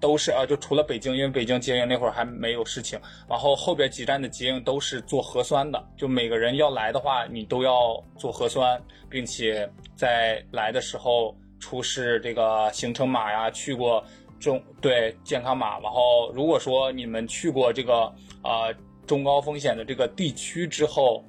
[0.01, 2.99] 都是啊，就除了北京，因为北京捷营那会儿还没有事情，
[3.29, 14.03] 然后后边几站的捷营都是做核酸的，就每个人要来的话，你都要做核酸，并且在来的时候出示这个行程码呀，去过
[14.39, 18.11] 中对健康码，然后如果说你们去过这个
[18.43, 18.73] 呃
[19.05, 21.23] 中高风险的这个地区之后。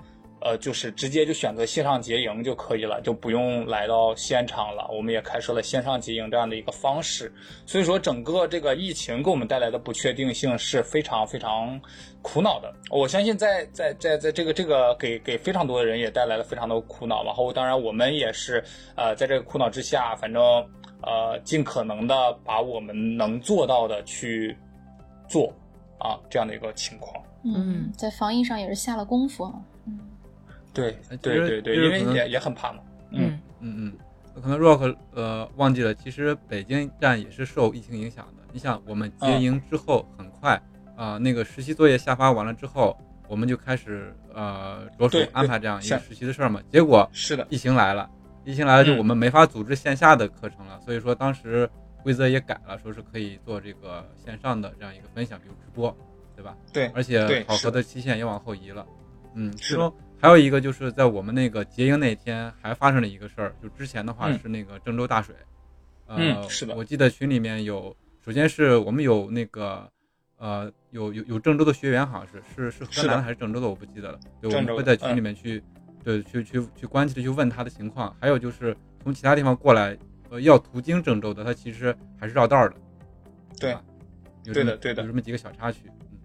[0.45, 4.89] 呃，就是直接就选择线上结营就可以了，就不用来到现场了。
[4.93, 7.33] 我们也开设了线上结营这样的一个方式。
[7.65, 11.81] 所以说，整个这个疫情给我们带来的不确定性是非常非常
[12.23, 12.75] 苦恼的。
[12.91, 17.23] 我相信，在在在在这个这个给给非常多的人也带来了非常多苦恼。
[17.25, 18.63] 然后，当然我们也是
[18.97, 20.43] 呃，在这个苦恼之下，反正
[21.03, 24.57] 呃，尽可能的把我们能做到的去
[25.29, 25.53] 做
[25.99, 27.25] 啊，这样的一个情况。
[27.45, 29.55] 嗯，在防疫上也是下了功夫啊。
[30.73, 32.81] 对对对对，因为也也很怕嘛。
[33.11, 38.43] 嗯嗯嗯，可能 Rock 呃忘记了，其实北京站也是受疫情影响的。
[38.53, 40.61] 你想，我们结营之后很快
[40.97, 42.97] 啊，那个实习作业下发完了之后，
[43.29, 46.61] 我们就开始呃着手安排这样一个实习的事儿嘛。
[46.71, 48.09] 结果是的，疫情来了，
[48.45, 50.81] 疫情来了就我们没法组织线下的课程了。
[50.85, 51.69] 所以说当时
[52.03, 55.95] 规则也改了，说是可以做这个线上的这样一个分享，比如直播，
[56.35, 56.57] 对吧？
[56.73, 58.87] 对，而且考核的期限也往后移了。
[59.35, 59.77] 嗯，是。
[60.23, 65.35] 还有一个就是在我们那个结营那天还发生了一个事儿，就之前的话是那个郑州大水，
[66.07, 67.95] 呃，是的，我记得群里面有，
[68.25, 69.91] 首先是我们有那个，
[70.37, 75.61] 呃，有有有郑州的学员，好像是是是河南的还是郑州的，我不记得了，对，我们会在群里面去，
[76.05, 79.99] 对，去去去关切的去问他的情况，还有就是从其他地方过来，
[80.31, 82.75] 呃，要途经郑州的，他其实还是绕道的，
[83.59, 83.77] 对，
[84.45, 85.81] 对的对的，有这么几个小插曲，
[86.13, 86.19] 嗯，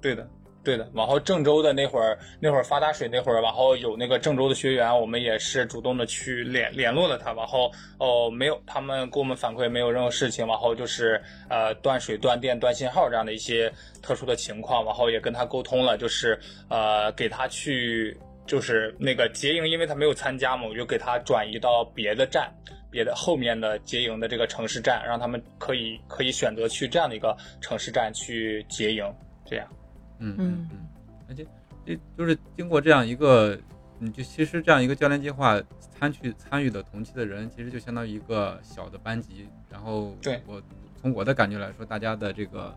[0.00, 0.30] 对的。
[0.64, 16.38] 对的，往后郑州的那会儿，那会儿发大水那会儿，然后有那个郑州的学员，我们也是主动的去联联络了他，然后哦没有，他们给我们反馈没有任何事情，然后就是呃断水、断电、断信号这样的一些特殊的情况，然后也跟他沟通了，就是
[16.68, 22.48] 呃给他去就是那个结营，因为他没有参加嘛，我就给他转移到别的站，
[22.88, 29.04] 别的后面的结营的这个城市站，让他们可以可以选择去这样的一个城市站去结营，
[29.44, 29.66] 这样。
[30.22, 30.78] 嗯嗯嗯，
[31.28, 31.46] 而且
[31.84, 33.58] 这就是经过这样一个，
[33.98, 35.60] 你就其实这样一个教练计划
[35.98, 39.48] 参去参与的同期的人，其实就相当于一个小的班级。
[39.70, 40.62] 然后，对我
[41.00, 42.72] 从我的感觉来说，大家的这个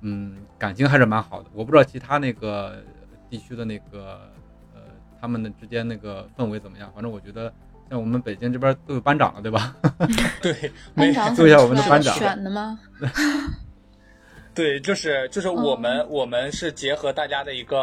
[0.00, 1.50] 嗯感情还是蛮好的。
[1.52, 2.82] 我不知道其他那个
[3.28, 4.30] 地区的那个
[4.74, 4.80] 呃
[5.20, 6.90] 他们的之间那个氛围怎么样。
[6.94, 7.52] 反正我觉得
[7.90, 9.76] 像我们北京这边都有班长了，对吧？
[10.40, 12.80] 对，班长做一下我们的班长选的吗？
[14.58, 17.78] 对，就是就是我们我们是结合大家的一个，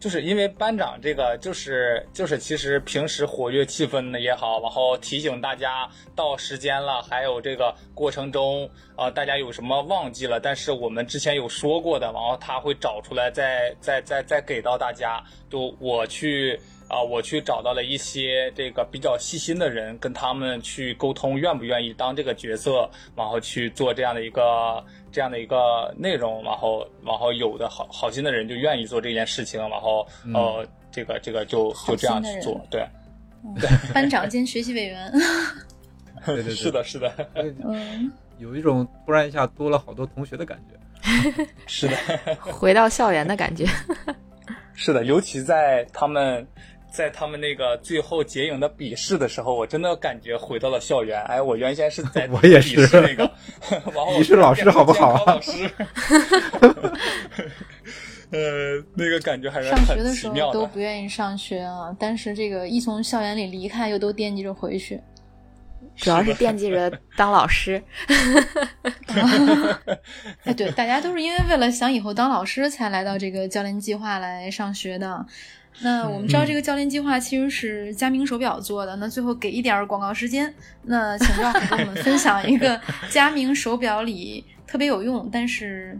[0.00, 16.58] 就是因为班长这个就是就是其实平时活跃气氛的也好，然后提醒大家到时间了，还有这个过程中啊大家有什么忘记了，但是我们之前有说过的，然后他会找出来再再再再给到大家，就我去。
[16.88, 24.82] 啊，我去找到了一些这个比较细心的人，跟他们去沟通，愿不愿意当这个角色，然后去做这样的一个
[25.12, 32.82] 这样的一个内容，然后然后有的好好心的人就愿意做这件事情，然后呃，这个这个就就这样去做，对，
[33.60, 35.12] 对， 班长兼学习委员，
[36.24, 41.96] 对对对，是的，是的，嗯，有一种突然一下多了好多同学的感觉 是的，
[42.40, 43.66] 回到校园的感觉，
[44.72, 46.48] 是的，尤其在他们。
[46.98, 51.22] 在他们那个最后结影的笔试的时候，我真的感觉回到了校园。
[51.26, 53.30] 哎，我原先是在 我也是那个，
[54.18, 55.22] 你是老师好不好啊？
[55.24, 55.70] 老师，
[58.32, 65.00] 呃，那个感觉还是上学的时候都不愿意上学啊，但是这个一从校园里离开，又都惦记着回去。
[65.94, 67.80] 主要是惦记着当老师。
[70.42, 75.24] 哎，对，大家都是因为为了想以后当老师才来到这个教练计划来上学的。
[75.80, 78.96] 那我们知道这个教练计划其实是佳明手表做的。
[78.96, 80.52] 那最后给一点广告时间，
[80.82, 85.96] 那请赵总跟我们分享一个 佳明手表里特别有用，但是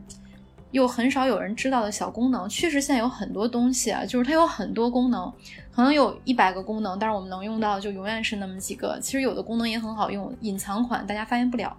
[0.72, 2.49] 又很少有人知道的小功能。
[2.49, 5.33] 确实现在有很多东西啊，就是它有很多功能，
[5.72, 8.99] 可能有一百个功能，但是我们能用到就永远是那么几个。
[9.01, 11.76] 其实有的功能也很好用，隐藏款大家发现不了。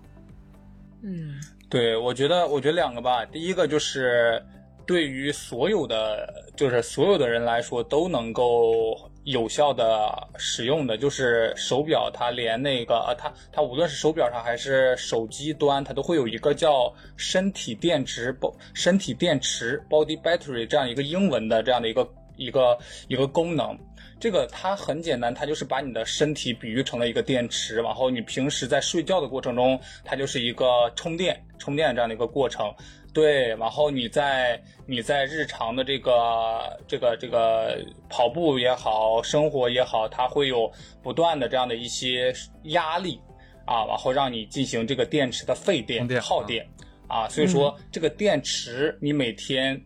[1.01, 1.33] 嗯，
[1.67, 4.41] 对，我觉得我觉得两个吧，第一个就是。
[4.89, 22.75] 对于所有的，就是所有的人来说，都能够有效的使用的，就是手表，它连那个，呃，它它无论是手表上还是手机端，它都会有一个叫身体电池包，身体电池 body battery 这样一个英文的这样的一个一个
[23.09, 23.77] 一个功能。
[24.19, 32.73] 这个它很简单，它就是把你的身体比喻成了一个电池，然后你平时在睡觉的过程中，它就是一个充电、充电这样的一个过程。
[33.19, 40.71] 对，然后你在你在日常的这个这个这个跑步也好，生活也好，它会有
[41.03, 43.19] 不断的这样的一些压力
[43.65, 46.65] 啊，然后让你进行这个电池的费电、耗电
[47.07, 47.27] 啊。
[47.27, 49.81] 所以说，这个电池你每天。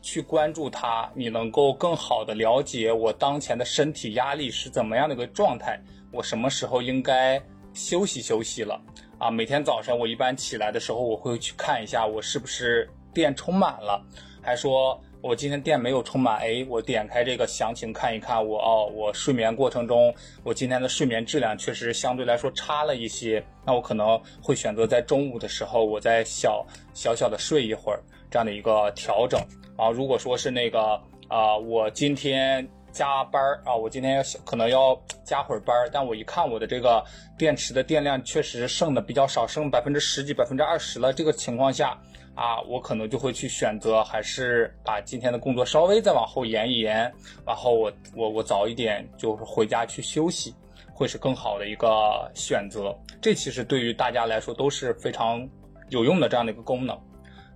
[0.00, 5.78] 去关注它，你能够更好的了解我当前的身体压力是怎么样的一个状态，
[6.12, 7.42] 我什么时候应该
[7.74, 8.80] 休息休息了
[9.18, 9.30] 啊？
[9.30, 14.02] 每天早上我一般起来的时候，我会去看一下我是不是电充满了，
[14.40, 20.14] 还说我今天电没有充满，哎，我点开这个详情看一看，我哦，我睡眠过程中，
[20.44, 26.64] 我今天的睡眠质量确实相对来说差了一些，那我可能会选择在中午的时候，我再小
[26.94, 28.00] 小小的睡一会儿，
[28.30, 29.40] 这样的一个调整。
[29.76, 32.66] 啊，如果说是那个啊，我今天
[32.98, 37.00] 加班儿啊，我今天要可能要加会儿班儿，但我一看我的这个
[37.38, 41.12] 电池的电量确实剩的比较少，剩百分之十几、百分之二十了。
[41.12, 41.96] 这个情况下
[42.34, 47.08] 啊，我可能就会去选择，还是把今天的工作稍微再往后延一延，
[47.46, 50.52] 然后我我我早一点就回家去休息，
[50.92, 52.92] 会是更好的一个选择。
[53.22, 55.48] 这其实对于大家来说都是非常
[55.90, 56.98] 有用的这样的一个功能。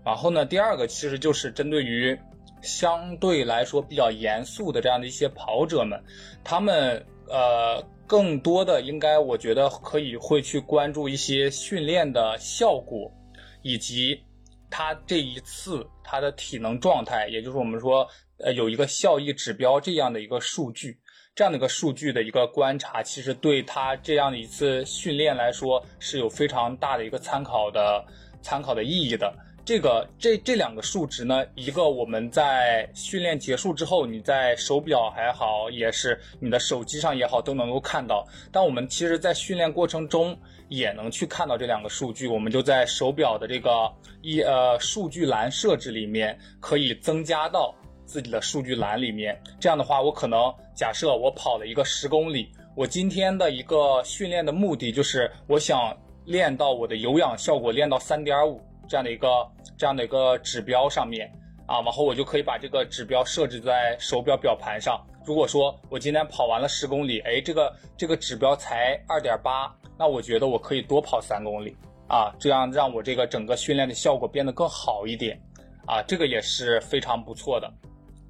[0.05, 2.17] 然后呢，第二个其实就是针对于
[2.63, 6.03] 相对来说比较严肃的这样的一些跑者们，
[6.45, 13.13] 他们呃更多的应该我觉得可以会去关注一些训练的效果，
[13.63, 14.23] 以及
[14.71, 18.07] 他这一次他的体能状态，也就是我们说
[18.39, 20.99] 呃有一个效益指标这样的一个数据，
[21.35, 28.05] 这样的一个数据的一个观察，其实对他这样的一次训练来说是有非常大的一个参考的
[28.41, 29.35] 参考的意义的。
[29.65, 38.27] 这个这这两个数值呢，一个我们在训练结束之后，你在手表还好，也是你的手机上也好，都能够看到。
[38.51, 40.37] 但我们其实，在训练过程中
[40.69, 42.27] 也能去看到这两个数据。
[42.27, 43.89] 我们就在手表的这个
[44.21, 47.73] 一呃数据栏设置里面，可以增加到
[48.05, 49.41] 自己的数据栏里面。
[49.61, 58.61] 这样的话，我可能假设我跑了一个十公里，我今天的一个训练的目的就是我想练到我的有氧效果练到三点五。
[58.89, 59.29] 这样的一个
[59.77, 61.31] 这样的一个指标上面
[61.67, 65.01] 啊，往后我就可以把这个指标设置在手表表盘上。
[65.25, 71.77] 如果说我今天跑完了十公里，哎，这个这个指标才二点八，那我觉得我可以多跑三公里
[72.09, 75.41] 啊，这样让我这个整个训练的效果变得更好一点
[75.87, 77.73] 啊，这个也是非常不错的。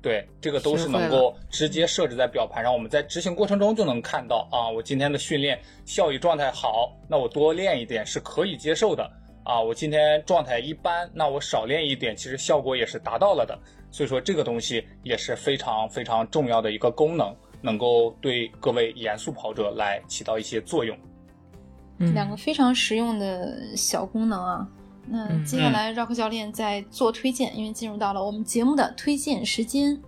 [0.02, 9.10] 对，这个都是能够直接设置在表盘上，我们在执行过程中就能看到啊，我今天的训练效益状态好，那我多练一点是可以接受的。
[9.44, 13.58] 啊，我今天状态一般，那我少练一点，其实效果也是达到了的。
[13.90, 20.96] 所以说这个东西也是非常非常重要的一个功能，能够对各位严肃跑者来起到一些作用。
[21.98, 24.66] 两个非常实用的小功能啊。
[25.06, 30.00] 那接下来 Rock 教练在做推荐，因为进入到了我们节目的推荐时间。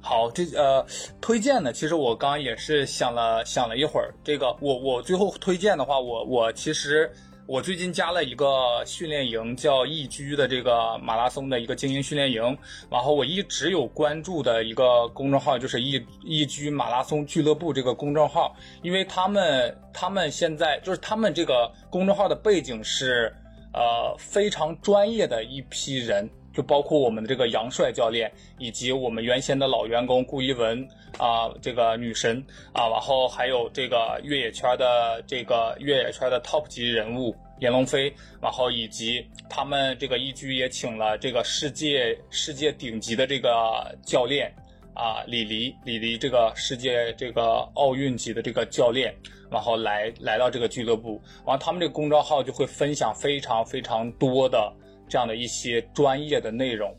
[0.00, 0.86] 好，这呃
[1.20, 7.10] 推荐呢，其实我刚刚也是想了想了一会儿，这个我我最后推荐的话，我我其实。
[7.48, 12.42] 我最近加了一个训练营，叫易居的这个马拉松的一个精英训练营。
[12.90, 23.32] 然后我一直有关注的一个公众号就是易易居马拉松俱乐部这个公众号，因为他们他们现在就是他们这个公众号的背景是
[23.72, 26.28] 呃非常专业的一批人。
[26.52, 30.88] 就包括我们的这个杨帅教练，以及我们原先的老员工顾一文
[31.18, 44.52] 啊，这个女神啊，然后还有这个越野圈的这个越野圈的 top 级人物闫龙飞，然后以及他们这个一居也请了这个世界世界顶级的这个教练
[44.94, 49.14] 啊，李黎李黎这个世界这个奥运级的这个教练，
[49.50, 54.72] 然后来来到这个俱乐部，然后他们这个公众号就会分享非常非常多的。
[55.08, 56.92] 这样的一些专业的内容，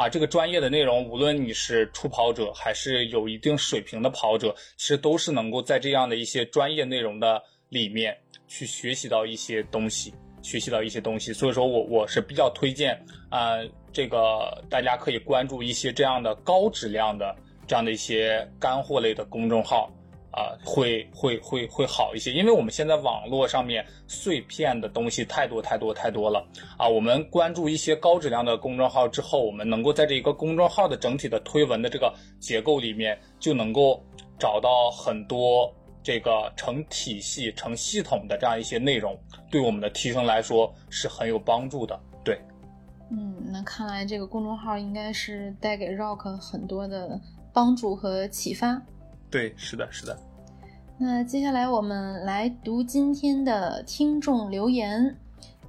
[0.00, 8.16] 啊，这个专业的内容，无论你是初跑者还是有一定水平的跑者，其实都是能够在这样的一些专业内容的里面
[8.48, 11.34] 去学习到一些东西，学习到一些东西。
[11.34, 12.98] 所以说我我是比较推荐
[13.28, 13.58] 啊，
[13.92, 17.36] 这个大家可以关注一些这样的高质量的
[17.66, 19.92] 这样的一些干货类的公众号。
[20.32, 26.88] 啊，会会会会好一些，因为我们现在网络上面碎片的东西太多太多太多了啊。
[26.88, 34.02] 我们关注一些高质量的公众号之后，我们能够在这一个公众号的整体的推文的这个结构里面，就能够
[34.38, 35.72] 找到很多
[36.02, 39.18] 这个成体系、成系统的这样一些内容，
[39.50, 41.98] 对我们的提升来说是很有帮助的。
[42.24, 42.38] 对，
[43.10, 47.20] 嗯，那看来这个公众号应该是带给 Rock 很多的。
[47.52, 48.80] 帮助和启发。
[49.30, 50.18] 对，是的，是的。
[50.98, 55.16] 那接下来我们来读今天的听众留言。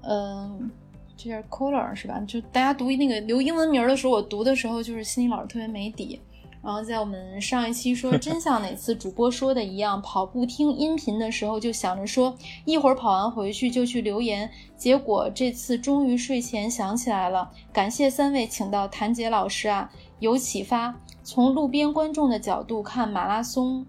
[0.01, 0.69] 嗯，
[1.15, 2.19] 这是 Color 是吧？
[2.27, 6.19] 就大家读那个留英文名的时候，我读的时候就是心里老是特别没底。
[6.63, 12.35] 然后在我们上一期说真像哪次主播说的一样，跑步听音频的时候就想着说
[12.65, 17.49] 一会儿跑完回去就去留言，结果这次终于睡前想起来了。
[17.71, 20.93] 感谢三位请到谭杰老师啊，有启发。
[21.23, 23.85] 从路边观众的角度看马拉松，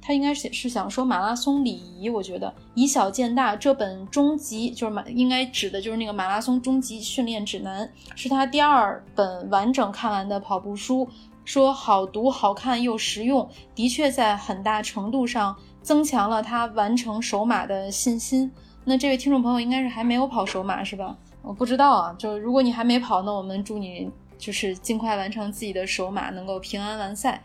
[0.00, 2.08] 他应该是是想说马拉松礼仪。
[2.08, 11.08] 我觉得以小见大这本终极就是马应该指的就是那个马拉松终极训练指南，是他第二本完整看完的跑步书。
[11.44, 18.50] 说好读、好看又实用，的确在很大程度上增强了他完成首马的信心。
[18.82, 21.14] 那这位听众朋友应该是还没有跑首马是吧？
[21.42, 22.14] 我不知道啊。
[22.18, 27.42] 就如果你还没跑，那我们祝你就是尽快完成自己的首马，能够平安完赛。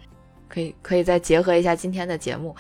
[0.48, 2.56] 可以，可以再结合一下今天的节目，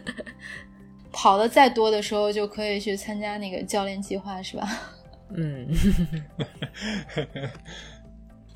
[1.10, 4.68] 跑的再多的时候就可以去参加那个教练计划是吧？
[5.34, 5.66] 嗯。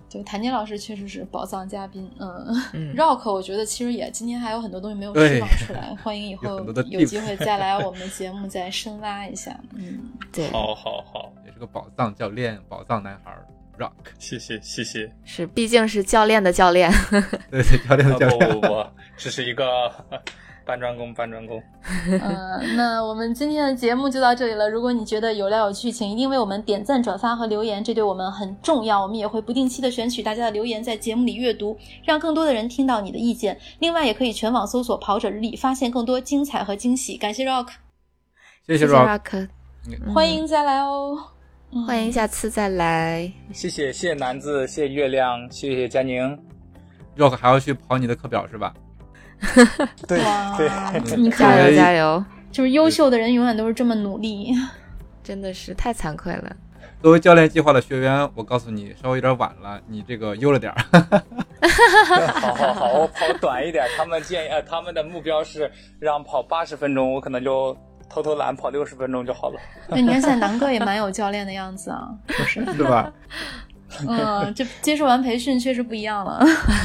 [0.08, 9.98] 对，谭晶老师确实是宝藏嘉宾，嗯， Rock，我觉得其实也今天还有很多东西没有释放出来，欢迎以后有机会再来我们的节目再深挖一下，嗯，
[10.32, 13.36] 对，好好好，也是个宝藏教练，宝藏男孩
[13.78, 16.90] ，Rock，谢谢谢谢，是，毕竟是教练的教练，
[17.50, 19.64] 对对，教练的教练，不不不，这是一个。
[20.66, 21.62] 搬砖工，搬砖工。
[22.10, 22.20] 嗯，
[22.74, 24.68] 那我们今天的节目就到这里了。
[24.68, 29.00] 如果你觉得有料有趣，请一定为我们点赞、转发和留言，这对我们很重要。
[29.00, 33.56] 我们也会不定期的选取大家的留言，在节目里阅读，让更多的人听到你的意见。
[33.78, 37.16] 另外，也可以全网搜索“跑者日历”，发现更多精彩和惊喜。
[37.16, 37.68] 感谢 Rock，
[38.66, 39.48] 谢谢 Rock，
[40.12, 41.16] 欢迎再来哦，
[41.86, 43.30] 欢迎下次再来。
[43.52, 46.38] 谢谢，谢谢南子，谢谢月亮，谢谢佳宁。
[47.16, 48.74] Rock 还要去跑你的课表是吧？
[50.08, 50.18] 对
[50.56, 52.24] 对，你加油加油！
[52.50, 54.52] 就是优秀的人永远都是这么努力，
[55.22, 56.56] 真的是太惭愧了。
[57.02, 60.82] 作为教练计划的学员，我告诉你，稍微有点晚了，你这个悠着点儿。
[62.40, 63.86] 好好好，我跑短一点。
[63.96, 67.76] 他们建议，呃，他们的目标是让跑八十分钟，我可能就
[68.08, 69.60] 偷偷懒，跑六十分钟就好了。
[69.88, 72.08] 那你看，现在南哥也蛮有教练的样子啊，
[72.46, 73.12] 是 是吧？
[74.08, 76.44] 嗯，这接受完培训确实不一样了。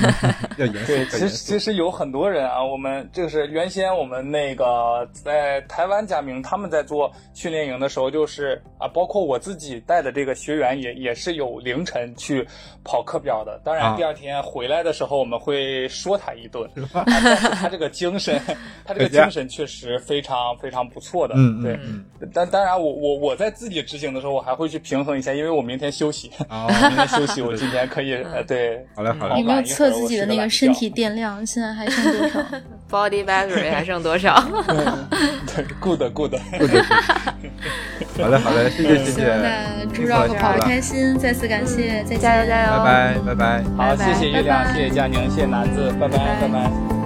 [0.55, 12.47] 对，其实其实有很多人啊，我们就是原先我们那个在台湾佳明他们在做训练营的时候，就是啊，包括我自己带的这个学员也也是有凌晨去
[12.83, 13.59] 跑课表的。
[13.63, 16.69] 当然第二天回来的时候，我们会说他一顿。
[16.93, 18.39] 但是他这个精神，
[18.85, 21.33] 他这个精神确实非常非常不错的。
[21.37, 21.79] 嗯对。
[22.33, 26.31] 但当然，我我我在自己执行的时候，我还会去平衡一下，因为我明天休息。
[27.07, 29.39] 休息，我今天可以 呃，对，好嘞好嘞。
[29.39, 31.45] 有没有测自己的那个身体电量？
[31.45, 32.39] 现在还剩多少？
[32.91, 34.43] Body battery 还剩多少？
[35.55, 36.35] 对，good good。
[38.21, 39.35] 好嘞好嘞，谢谢谢谢。
[39.35, 43.63] 那祝 Rock 跑得开心，再次感谢，再加油加油，拜拜拜拜。
[43.77, 47.00] 好，谢谢月亮，谢谢佳宁，谢谢南子，拜拜拜拜。